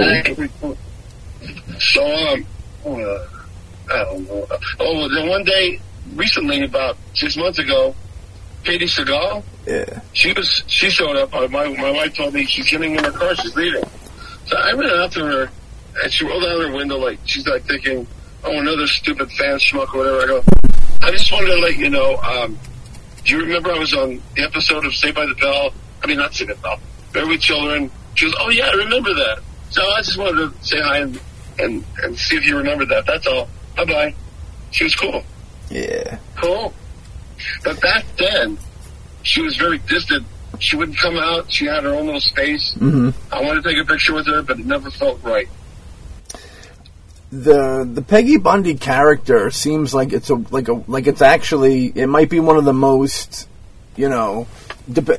[1.81, 2.47] So um,
[2.87, 3.19] uh,
[3.91, 4.47] I don't know.
[4.81, 5.81] Oh, then one day
[6.15, 7.95] recently, about six months ago,
[8.65, 11.33] Katey Sagal, Yeah, she was she showed up.
[11.33, 13.35] My my wife told me she's getting in her car.
[13.37, 13.85] She's leaving.
[14.47, 15.51] So I ran after her,
[16.03, 18.07] and she rolled down her window like she's like thinking,
[18.45, 20.45] "Oh, another stupid fan schmuck or whatever." I go,
[21.03, 22.17] "I just wanted to let you know.
[22.17, 22.59] Um,
[23.25, 25.73] do you remember I was on the episode of Saved by the Bell?
[26.03, 26.81] I mean, not Saved by the Bell,
[27.15, 29.39] Married with Children." She goes, "Oh yeah, I remember that."
[29.71, 31.21] So I just wanted to say hi and
[31.59, 33.07] and, and see if you remember that.
[33.07, 33.49] That's all.
[33.77, 34.15] Bye bye.
[34.71, 35.23] She was cool.
[35.71, 36.73] yeah, Cool.
[37.65, 38.59] But back then,
[39.23, 40.27] she was very distant.
[40.59, 41.51] She wouldn't come out.
[41.53, 42.75] She had her own little space.
[42.75, 45.49] hmm I wanted to take a picture with her, but it never felt right.
[47.31, 52.07] the the Peggy Bundy character seems like it's a like a like it's actually it
[52.07, 53.49] might be one of the most
[53.97, 54.47] you know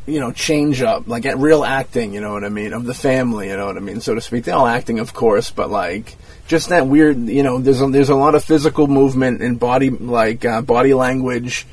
[0.07, 2.95] you know change up like at real acting you know what I mean of the
[2.95, 5.69] family you know what I mean so to speak they're all acting of course but
[5.69, 6.17] like
[6.49, 9.91] just that weird you know there's a, there's a lot of physical movement and body
[9.91, 11.65] like uh, body language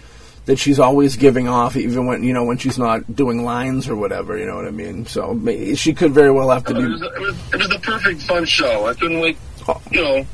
[0.45, 3.97] that she's always giving off even when you know when she's not doing lines or
[3.97, 5.35] whatever you know what I mean so
[5.75, 8.23] she could very well have to It be was, it, was, it was the perfect
[8.23, 8.87] fun show.
[8.87, 9.39] I couldn't wait.
[9.67, 9.81] Oh.
[9.91, 10.27] You know,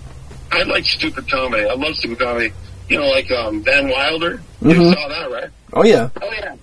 [0.51, 1.64] I like stupid comedy.
[1.66, 2.53] I love stupid comedy.
[2.90, 4.43] You know, like um, Van Wilder.
[4.61, 4.74] Mhm.
[4.74, 5.51] You saw that, right?
[5.72, 6.57] oh yeah Oh yeah.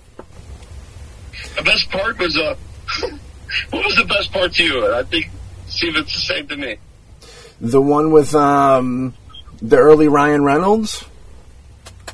[1.56, 2.54] The best part was uh,
[3.70, 4.94] what was the best part to you?
[4.94, 5.30] I think
[5.66, 6.76] see if it's the same to me.
[7.60, 9.14] The one with um,
[9.60, 11.04] the early Ryan Reynolds.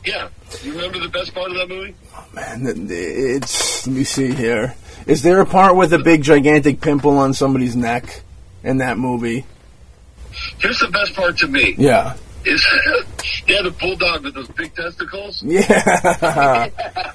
[0.05, 0.29] Yeah.
[0.63, 1.95] You remember the best part of that movie?
[2.15, 4.75] Oh man, it's let me see here.
[5.07, 8.23] Is there a part with a big gigantic pimple on somebody's neck
[8.63, 9.45] in that movie?
[10.59, 11.75] Here's the best part to me.
[11.79, 12.65] Yeah, Is
[13.47, 16.69] he had a bulldog with those big testicles, yeah,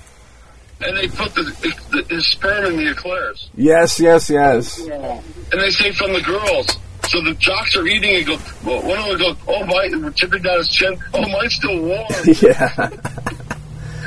[0.81, 1.43] and they put the,
[1.91, 4.79] the his sperm in the eclairs, yes, yes, yes.
[4.79, 6.77] and they say from the girls.
[7.11, 8.37] So the jocks are eating and go.
[8.63, 10.97] Well, one of them goes, "Oh my!" Tipping down his chin.
[11.13, 12.05] Oh, mine's still warm.
[12.41, 12.71] Yeah,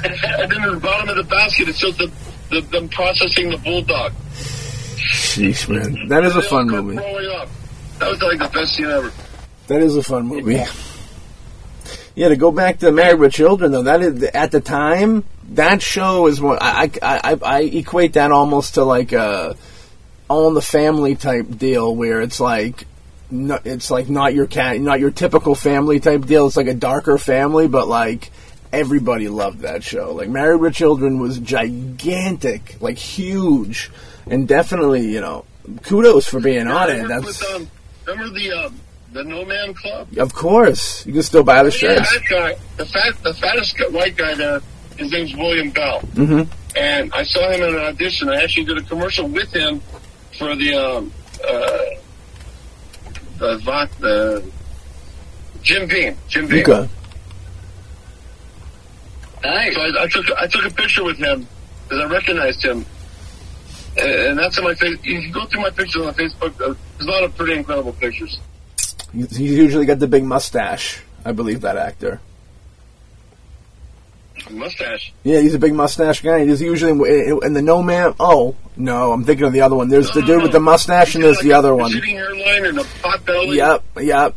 [0.05, 2.11] and then at the bottom of the basket, it shows the,
[2.49, 4.15] the them processing the bulldog.
[4.97, 6.97] sheesh, man, that is a fun movie.
[6.97, 9.13] That was like the best scene ever.
[9.67, 10.63] That is a fun movie.
[12.15, 15.83] Yeah, to go back to Married with Children, though, that is at the time that
[15.83, 19.57] show is what I I, I, I equate that almost to like a
[20.29, 22.87] all in the family type deal where it's like
[23.31, 26.47] no, it's like not your cat, not your typical family type deal.
[26.47, 28.31] It's like a darker family, but like
[28.73, 30.13] everybody loved that show.
[30.13, 33.91] Like Married with Children was gigantic, like huge,
[34.27, 35.45] and definitely you know
[35.83, 37.09] kudos for being on it.
[37.09, 37.71] That's with, um,
[38.07, 38.81] remember the um,
[39.13, 40.09] the No Man Club?
[40.19, 44.17] of course you can still buy the Yeah, that guy, the fat, the fattest white
[44.17, 44.61] guy there.
[44.97, 46.01] His name's William Bell.
[46.01, 46.43] hmm
[46.77, 48.29] and I saw him in an audition.
[48.29, 49.81] I actually did a commercial with him
[50.39, 51.13] for the um,
[51.47, 51.79] uh,
[53.39, 53.95] the vodka.
[54.01, 54.51] The
[55.63, 56.17] Jim Beam.
[56.29, 56.63] Jim Beam.
[56.63, 56.89] Okay.
[59.43, 59.75] Nice.
[59.75, 61.47] So I, I took I took a picture with him
[61.85, 62.85] because I recognized him,
[63.97, 64.99] and, and that's on my face.
[65.03, 67.93] If you go through my pictures on Facebook, uh, there's a lot of pretty incredible
[67.93, 68.39] pictures.
[69.13, 71.03] He's usually got the big mustache.
[71.25, 72.21] I believe that actor.
[74.51, 75.13] Mustache.
[75.23, 76.45] Yeah, he's a big mustache guy.
[76.45, 76.91] He's usually
[77.45, 78.15] in the No Man.
[78.21, 79.89] Oh no, I'm thinking of the other one.
[79.89, 81.93] There's the dude with the mustache, and there's Like the a other one.
[81.93, 83.57] Receding hairline and a pot belly.
[83.57, 84.35] Yep, yep.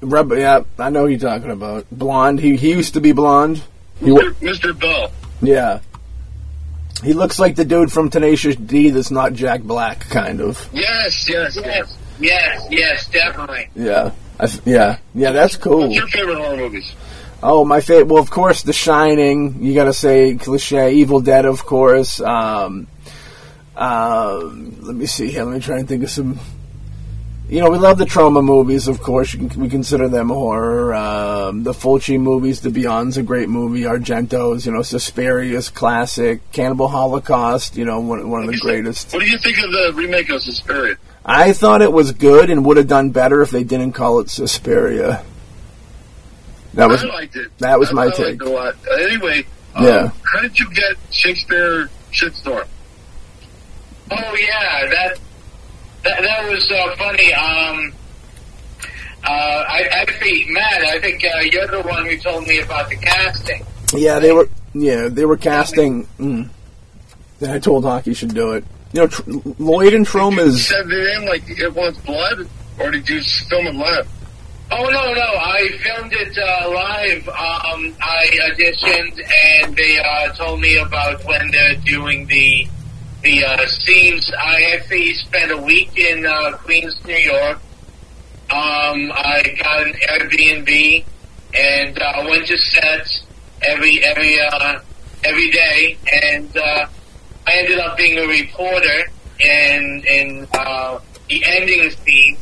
[0.00, 0.66] Rub, yep.
[0.78, 1.86] I know who you're talking about.
[1.90, 2.40] Blonde.
[2.40, 3.62] He he used to be blonde.
[4.00, 4.32] He, Mr.
[4.34, 4.78] Mr.
[4.78, 5.10] Bell.
[5.40, 5.80] yeah.
[7.02, 8.90] He looks like the dude from Tenacious D.
[8.90, 10.68] That's not Jack Black, kind of.
[10.72, 11.56] Yes, yes, yes.
[11.56, 13.68] Yes, yes, yes, definitely.
[13.74, 14.12] Yeah.
[14.40, 14.98] I yeah.
[15.14, 15.32] Yeah.
[15.32, 15.80] That's cool.
[15.88, 16.92] What's your favorite horror movies?
[17.46, 18.06] Oh, my favorite.
[18.06, 19.62] Well, of course, The Shining.
[19.62, 20.94] You got to say cliche.
[20.94, 22.18] Evil Dead, of course.
[22.18, 22.86] Um,
[23.76, 25.44] um, let me see here.
[25.44, 26.38] Let me try and think of some.
[27.50, 29.34] You know, we love the Troma movies, of course.
[29.34, 30.94] We consider them horror.
[30.94, 33.82] Um, the Fulci movies, The Beyond's a great movie.
[33.82, 36.50] Argento's, you know, Suspiria's classic.
[36.50, 39.12] Cannibal Holocaust, you know, one, one of the greatest.
[39.12, 40.96] What do you think of the remake of Suspiria?
[41.26, 44.30] I thought it was good and would have done better if they didn't call it
[44.30, 45.22] Suspiria.
[46.74, 47.58] That was I liked it.
[47.58, 48.34] that was I- my I liked take.
[48.34, 48.74] it a lot.
[48.90, 49.44] Uh, anyway,
[49.74, 50.10] um, Yeah.
[50.32, 52.66] how did you get Shakespeare shitstorm?
[54.10, 55.18] Oh yeah, that
[56.04, 57.32] that, that was uh, funny.
[57.32, 57.92] Um,
[59.26, 62.96] uh, I actually, Matt, I think uh, you're the one who told me about the
[62.96, 63.64] casting.
[63.94, 64.48] Yeah, they were.
[64.74, 66.06] Yeah, they were casting.
[66.18, 66.48] Mm,
[67.40, 68.64] and I told Hockey should do it.
[68.92, 69.22] You know, Tr-
[69.58, 70.66] Lloyd and Trom Did you is.
[70.66, 72.46] send it in like it wants blood,
[72.78, 74.06] or did you just film it live?
[74.76, 77.28] Oh no, no, I filmed it uh, live.
[77.28, 82.66] Um, I auditioned, and they uh, told me about when they're doing the
[83.22, 84.28] the uh, scenes.
[84.36, 87.58] I actually spent a week in uh, Queens, New York.
[88.50, 91.04] Um, I got an Airbnb
[91.56, 93.06] and uh, went to set
[93.62, 94.80] every every uh,
[95.22, 96.86] every day, and uh,
[97.46, 99.04] I ended up being a reporter
[99.38, 100.98] in in uh,
[101.28, 102.36] the ending scene,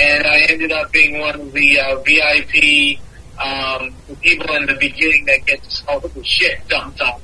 [0.00, 2.98] and I ended up being one of the uh, VIP
[3.42, 7.20] um, people in the beginning that gets all the shit dumped on.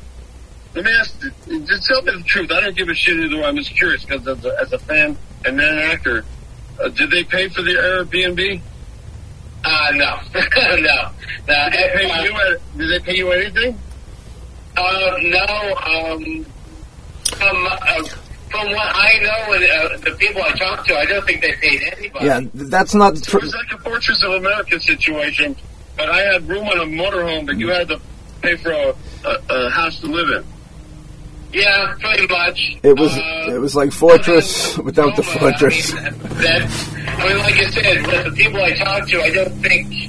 [0.75, 1.19] Let me ask,
[1.67, 2.51] just tell me the truth.
[2.53, 3.45] I don't give a shit either way.
[3.45, 6.25] I'm just curious because as a, as a fan and then an actor,
[6.83, 8.61] uh, did they pay for the Airbnb?
[9.65, 11.11] Uh, no, no, no.
[11.47, 12.33] Did they pay Uh, you?
[12.37, 13.79] a- Did they pay you anything?
[14.77, 16.47] Uh, no, um,
[17.35, 18.03] from, uh,
[18.51, 21.53] from what I know and uh, the people I talked to, I don't think they
[21.53, 22.27] paid anybody.
[22.27, 23.17] Yeah, that's not.
[23.17, 25.57] It was like a Fortress of America situation,
[25.97, 28.01] but I had room on a motorhome, but you had to
[28.43, 28.95] pay for a,
[29.25, 30.45] a, a house to live in.
[31.53, 32.79] Yeah, pretty much.
[32.83, 33.17] it was.
[33.17, 35.95] Uh, it was like Fortress then without the fortress.
[35.95, 39.31] I mean, that, I mean, like I said, with the people I talked to, I
[39.31, 40.08] don't think,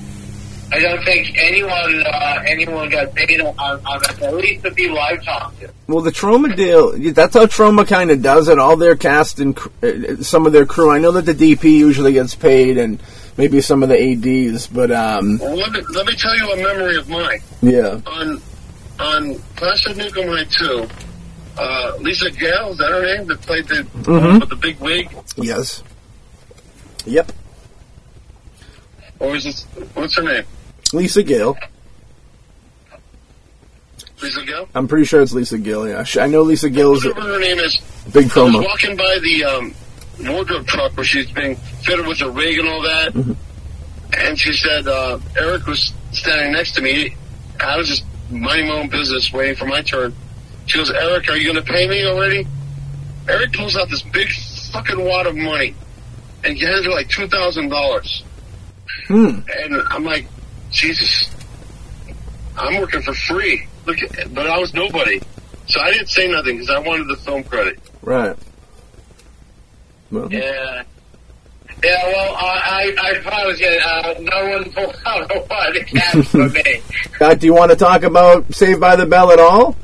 [0.72, 4.22] I don't think anyone, uh, anyone got paid on, on that.
[4.22, 5.70] At least the people I've talked to.
[5.88, 6.93] Well, the Troma deal.
[7.13, 8.59] That's how Troma kind of does it.
[8.59, 10.91] All their cast and cr- uh, some of their crew.
[10.91, 13.01] I know that the DP usually gets paid, and
[13.38, 14.67] maybe some of the ads.
[14.67, 17.41] But um, Well, let me, let me tell you a memory of mine.
[17.61, 18.41] yeah, On
[18.99, 20.88] on Class of Nuke 'Em 2,
[21.57, 24.41] uh, Lisa Gale, is that her name, that played the Mhm.
[24.41, 25.09] with the big wig?
[25.38, 25.82] yes,
[27.05, 27.32] yep.
[29.20, 29.63] Or is this,
[29.95, 30.43] what's her name?
[30.93, 31.57] Lisa Gill.
[34.21, 34.67] Lisa Gale?
[34.75, 35.87] I'm pretty sure it's Lisa Gill.
[35.87, 37.79] Yeah, I know Lisa Gill's her name is,
[38.13, 38.65] big I was promo.
[38.65, 39.73] walking by the um,
[40.33, 43.31] wardrobe truck where she's being fitted with a rig and all that, Mm-hmm.
[44.17, 47.15] and she said uh, Eric was standing next to me.
[47.61, 50.13] I was just minding my own business, waiting for my turn.
[50.65, 52.45] She goes, "Eric, are you going to pay me already?"
[53.29, 54.27] Eric pulls out this big
[54.73, 55.75] fucking wad of money
[56.43, 58.23] and he hands her like two thousand dollars,
[59.07, 59.39] Hmm.
[59.63, 60.25] and I'm like,
[60.72, 61.30] Jesus,
[62.57, 63.67] I'm working for free.
[63.86, 63.97] Look,
[64.34, 65.20] but I was nobody,
[65.67, 67.80] so I didn't say nothing because I wanted the film credit.
[68.01, 68.36] Right.
[70.11, 70.84] Well, Yeah.
[71.82, 75.86] Yeah, well, I, I, I promise you, uh, no one pulled out a lot of
[75.88, 76.82] cash for me.
[77.22, 79.78] uh, do you want to talk about Saved by the Bell at all?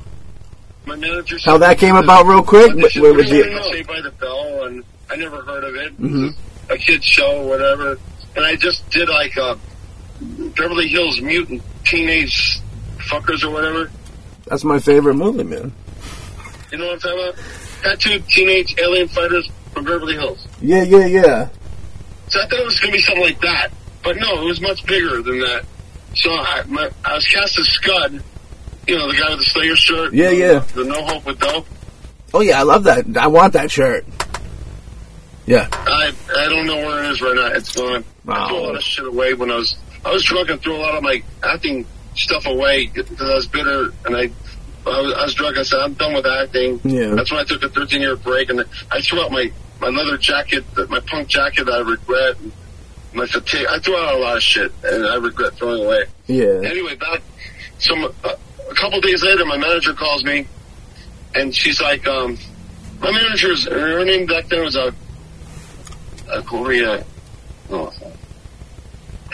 [0.85, 2.67] My manager How that came about, real quick?
[2.75, 5.97] What- what you- Saved by the Bell, and I never heard of it.
[6.01, 6.35] Mhm.
[6.69, 7.97] A kid's show, or whatever.
[8.35, 9.57] And I just did like a
[10.21, 12.59] Beverly Hills Mutant Teenage
[12.99, 13.91] Fuckers or whatever.
[14.45, 15.71] That's my favorite movie, man.
[16.71, 17.35] You know what I'm talking about?
[17.81, 20.47] Tattooed teenage alien fighters from Beverly Hills.
[20.61, 21.49] Yeah, yeah, yeah.
[22.29, 23.69] So I thought it was going to be something like that.
[24.03, 25.65] But no, it was much bigger than that.
[26.15, 28.23] So I, my, I was cast as Scud,
[28.87, 30.13] You know, the guy with the Slayer shirt.
[30.13, 30.59] Yeah, yeah.
[30.59, 31.67] The No Hope with Dope.
[32.33, 33.05] Oh yeah, I love that.
[33.17, 34.05] I want that shirt.
[35.45, 35.67] Yeah.
[35.71, 37.47] I I don't know where it is right now.
[37.47, 38.03] It's gone.
[38.27, 40.75] I threw a lot of shit away when I was I was drunk and threw
[40.75, 41.85] a lot of my acting
[42.15, 44.29] stuff away because I was bitter and I.
[44.87, 45.55] I was, I was drunk.
[45.57, 47.15] And I said, "I'm done with acting." Yeah.
[47.15, 49.51] That's when I took a 13 year break, and I threw out my
[49.81, 51.67] my leather jacket, my punk jacket.
[51.67, 52.39] I regret.
[52.39, 52.51] And
[53.15, 53.65] my fatigue.
[53.67, 56.05] I threw out a lot of shit, and I regret throwing away.
[56.27, 56.61] Yeah.
[56.63, 57.21] Anyway, back
[57.79, 58.35] some uh,
[58.69, 60.47] a couple days later, my manager calls me,
[61.33, 62.37] and she's like, um,
[62.99, 64.93] "My manager's her name back then was a,
[66.31, 67.05] a Gloria
[67.69, 67.93] oh,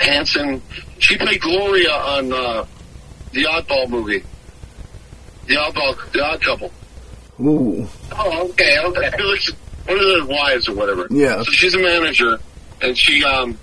[0.02, 0.62] Hanson.
[1.00, 2.66] She played Gloria on uh,
[3.32, 4.24] the Oddball movie,
[5.48, 6.72] the Oddball, the Odd Couple.
[7.40, 7.88] Ooh.
[8.12, 9.08] Oh, okay, okay.
[9.08, 11.08] I feel like she's one of their wives or whatever.
[11.10, 11.42] Yeah.
[11.44, 12.40] So she's a manager,
[12.82, 13.58] and she um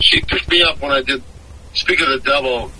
[0.00, 1.22] she picked me up when I did
[1.76, 2.70] Speak of the Devil.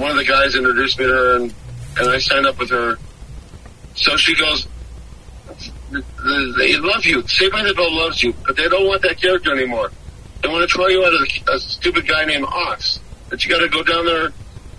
[0.00, 1.54] One of the guys introduced me to her, and
[1.98, 2.96] and I signed up with her.
[3.94, 4.66] So she goes,
[5.92, 7.26] "They love you.
[7.28, 9.90] Saved by the Bell loves you, but they don't want that character anymore.
[10.44, 13.00] They want to try you out as a, a stupid guy named Ox.
[13.30, 14.32] But you got to go down there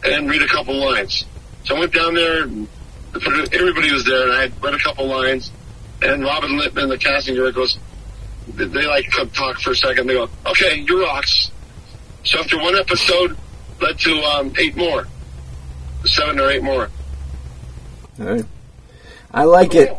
[0.05, 1.25] and read a couple lines."
[1.65, 2.43] So I went down there.
[2.43, 2.69] And
[3.53, 5.49] everybody was there, and I read a couple lines.
[6.01, 7.77] And Robin Lippman, the casting director, goes,
[8.49, 10.07] they, they like talk for a second.
[10.07, 11.49] They go, okay, you're Ox.
[12.25, 13.37] So after one episode,
[13.79, 15.07] led to um, eight more,
[16.03, 16.89] seven or eight more.
[18.19, 18.45] All right.
[19.33, 19.95] I like it.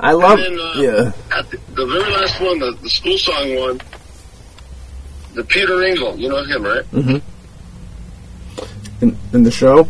[0.00, 0.38] I love.
[0.38, 1.12] Then, uh, yeah.
[1.38, 3.80] At the, the very last one, the, the school song one,
[5.36, 6.82] the Peter Engel, you know him, right?
[6.90, 7.18] Mm-hmm.
[9.04, 9.86] In, in the show.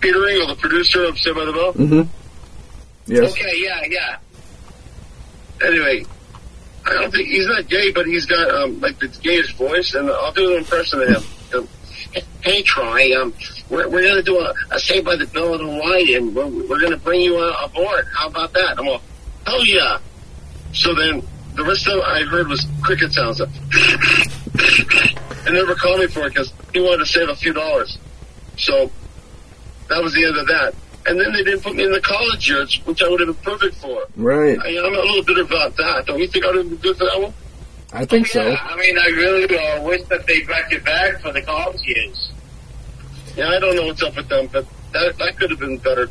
[0.00, 1.74] Peter Engel, the producer of Saved by the Bell.
[1.74, 3.12] Mm-hmm.
[3.12, 3.32] Yes.
[3.32, 4.16] Okay, yeah, yeah.
[5.62, 6.06] Anyway,
[6.86, 10.08] I don't think he's not gay, but he's got um, like the gayish voice, and
[10.10, 11.22] I'll do an impression of him.
[11.52, 11.68] Um,
[12.40, 13.34] hey, Troy, um,
[13.68, 16.46] we're, we're going to do a, a Saved by the Bell in Hawaii, and we're,
[16.46, 18.06] we're going to bring you uh, aboard.
[18.14, 18.78] How about that?
[18.78, 19.02] I'm all,
[19.46, 19.98] oh yeah.
[20.72, 21.22] So then
[21.56, 23.42] the rest of it I heard was cricket sounds.
[24.54, 27.98] and never called me for it because he wanted to save a few dollars.
[28.58, 28.90] So
[29.88, 30.74] that was the end of that.
[31.06, 33.52] And then they didn't put me in the college years, which I would have been
[33.52, 34.04] perfect for.
[34.16, 34.56] Right.
[34.58, 36.06] I, I'm a little bitter about that.
[36.06, 37.34] Don't you think I would have been good for that one?
[37.92, 38.46] I think so.
[38.48, 41.82] Yeah, I mean, I really uh, wish that they brought you back for the college
[41.82, 42.30] years.
[43.36, 46.08] Yeah, I don't know what's up with them, but that that could have been better.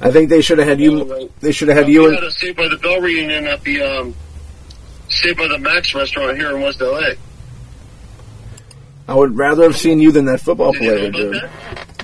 [0.00, 1.00] I think they should have had you.
[1.00, 2.10] Anyway, They should have had we you.
[2.10, 4.14] had In, a Saved by the Bell reunion at the um,
[5.08, 7.12] Saved by the Max restaurant here in West LA.
[9.08, 11.34] I would rather have seen you than that football Did you know player, dude.
[11.34, 11.50] that?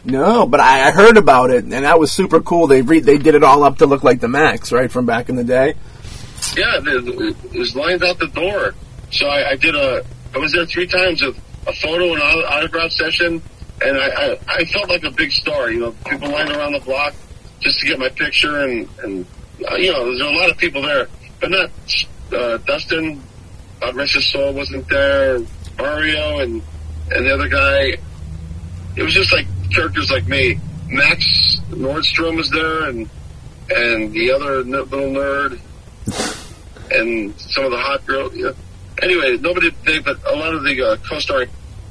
[0.05, 2.67] No, but I, I heard about it, and that was super cool.
[2.67, 5.29] They re- they did it all up to look like the Max, right, from back
[5.29, 5.75] in the day.
[6.57, 8.75] Yeah, it, it was lined out the door.
[9.11, 10.05] So I, I did a.
[10.35, 11.37] I was there three times with
[11.67, 13.43] a photo and autograph session,
[13.81, 15.71] and I, I I felt like a big star.
[15.71, 17.15] You know, people lined around the block
[17.61, 19.27] just to get my picture, and and
[19.71, 21.09] uh, you know, there's a lot of people there,
[21.41, 21.71] but not
[22.33, 23.23] uh, Dustin.
[23.81, 25.41] God rest soul wasn't there.
[25.79, 26.63] Mario and
[27.15, 27.99] and the other guy.
[28.97, 30.59] It was just like characters like me.
[30.89, 33.09] Max Nordstrom was there, and
[33.71, 35.59] and the other little nerd
[36.91, 38.35] and some of the hot girls.
[38.35, 38.55] Know.
[39.03, 41.49] Anyway, nobody big, but a lot of the uh, co-starring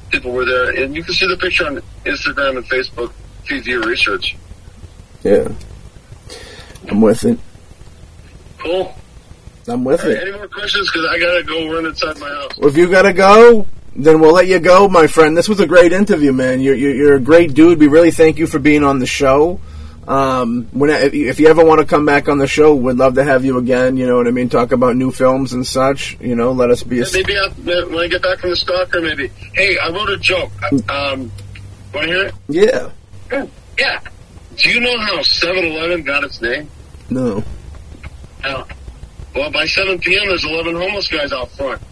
[0.10, 3.12] people were there, and you can see the picture on Instagram and Facebook
[3.44, 4.36] if you do your research.
[5.24, 5.48] Yeah,
[6.90, 7.40] I'm with it.
[8.60, 8.94] Cool.
[9.68, 10.22] I'm with right, it.
[10.22, 10.90] any more questions?
[10.92, 12.58] Because I gotta go run inside my house.
[12.58, 15.36] Well, if you gotta go, then we'll let you go, my friend.
[15.38, 16.62] This was a great interview, man.
[16.62, 17.80] You're you're, you're a great dude.
[17.80, 19.60] We really thank you for being on the show.
[20.08, 23.24] Um, when if you, ever want to come back on the show, we'd love to
[23.24, 23.98] have you again.
[23.98, 24.50] You know what I mean?
[24.50, 26.18] Talk about new films and such.
[26.20, 27.06] You know, let us be a.
[27.14, 29.28] Maybe I, when I get back from the stalker, maybe.
[29.54, 30.52] Hey, I wrote a joke.
[30.90, 31.32] Um,
[31.94, 32.34] want to hear it?
[32.50, 32.90] Yeah.
[33.78, 34.00] Yeah.
[34.58, 36.70] Do you know how 7-Eleven got its name?
[37.10, 37.44] No.
[38.42, 38.68] How?
[39.36, 41.82] Well, by 7 p.m., there's 11 homeless guys out front.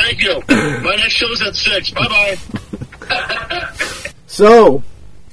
[0.00, 0.42] Thank you.
[0.48, 1.90] My next show's at 6.
[1.90, 2.36] Bye-bye.
[4.26, 4.82] So,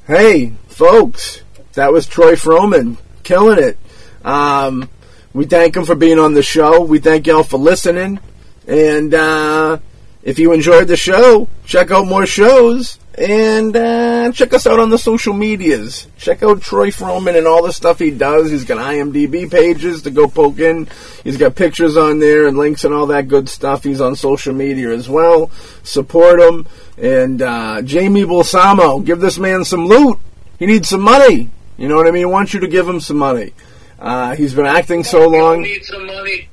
[0.06, 1.42] hey, folks,
[1.74, 3.78] that was Troy Fromin, killing it.
[4.24, 4.90] Um,
[5.34, 6.82] we thank him for being on the show.
[6.82, 8.20] We thank y'all for listening.
[8.68, 9.80] And uh,
[10.24, 14.90] if you enjoyed the show, check out more shows and uh, check us out on
[14.92, 16.08] the social medias.
[16.18, 18.52] Check out Troy Fromin and all the stuff he does.
[18.52, 20.88] He's got IMDb pages to go poke in.
[21.24, 23.84] He's got pictures on there and links and all that good stuff.
[23.84, 25.50] He's on social media as well.
[25.84, 26.68] Support him.
[26.98, 30.20] And uh, Jamie Balsamo, give this man some loot.
[30.60, 31.50] He needs some money.
[31.78, 32.22] You know what I mean?
[32.22, 33.54] He wants you to give him some money.
[34.00, 35.62] Uh, he's been acting so We long.
[35.64, 36.50] need some money.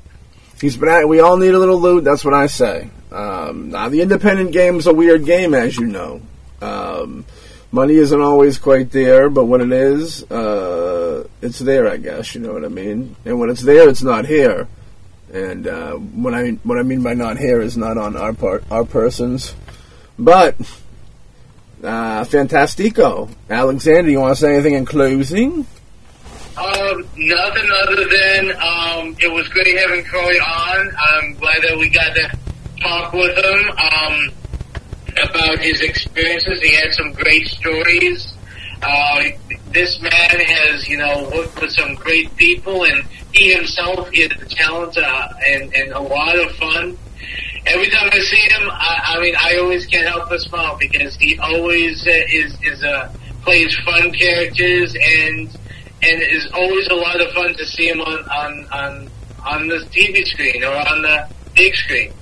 [0.61, 2.05] He's been at, we all need a little loot.
[2.05, 2.89] That's what I say.
[3.13, 6.23] Um, now the independent game's a weird game, as you know.
[6.65, 7.25] Um,
[7.71, 11.89] money isn't always quite there, but when it is, uh, it's there.
[11.89, 13.17] I guess you know what I mean.
[13.25, 14.69] And when it's there, it's not here.
[15.33, 18.65] And uh, what I what I mean by not here is not on our part,
[18.71, 19.55] our persons,
[20.19, 20.55] but
[21.83, 23.29] uh, fantastico.
[23.51, 25.67] Alexander, you want to say anything in closing?
[26.57, 30.97] Um, nothing other than um, it was great having Troy on.
[31.11, 32.39] I'm glad that we got to
[32.81, 34.31] talk with him um,
[35.23, 36.61] about his experiences.
[36.61, 38.35] He had some great stories.
[38.83, 39.23] Uh,
[39.71, 44.45] this man has, you know, worked with some great people, and he himself is a
[44.47, 46.99] talent uh, and, and a lot of fun.
[47.67, 51.15] Every time I see him, I, I mean, I always can't help but smile because
[51.17, 53.11] he always uh, is is uh,
[53.43, 55.49] plays fun characters and
[56.03, 59.11] and it is always a lot of fun to see him on on on,
[59.47, 62.13] on the TV screen or on the big screen.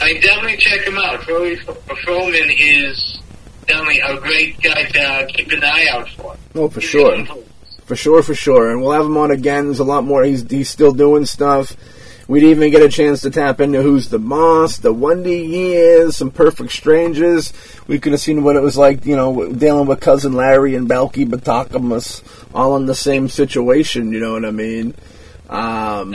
[0.00, 1.22] I mean, definitely check him out.
[1.22, 3.20] Troy Fromin is
[3.66, 6.36] definitely a great guy to uh, keep an eye out for.
[6.54, 7.24] Oh, for sure.
[7.84, 8.70] For sure, for sure.
[8.70, 9.66] And we'll have him on again.
[9.66, 10.24] There's a lot more.
[10.24, 11.76] He's, he's still doing stuff.
[12.26, 16.30] We'd even get a chance to tap into Who's the Boss, The Wonder Years, some
[16.30, 17.52] Perfect Strangers.
[17.86, 20.88] We could have seen what it was like, you know, dealing with Cousin Larry and
[20.88, 22.22] Balki Bartokomous
[22.54, 24.94] all in the same situation, you know what I mean?
[25.48, 26.14] Um,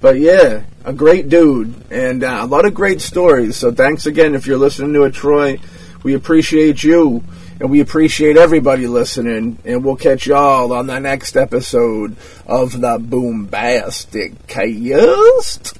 [0.00, 3.56] but yeah, a great dude and uh, a lot of great stories.
[3.56, 5.58] So thanks again if you're listening to it, Troy.
[6.02, 7.22] We appreciate you
[7.60, 9.58] and we appreciate everybody listening.
[9.64, 12.16] And we'll catch y'all on the next episode
[12.46, 15.78] of the Boombastic Cast.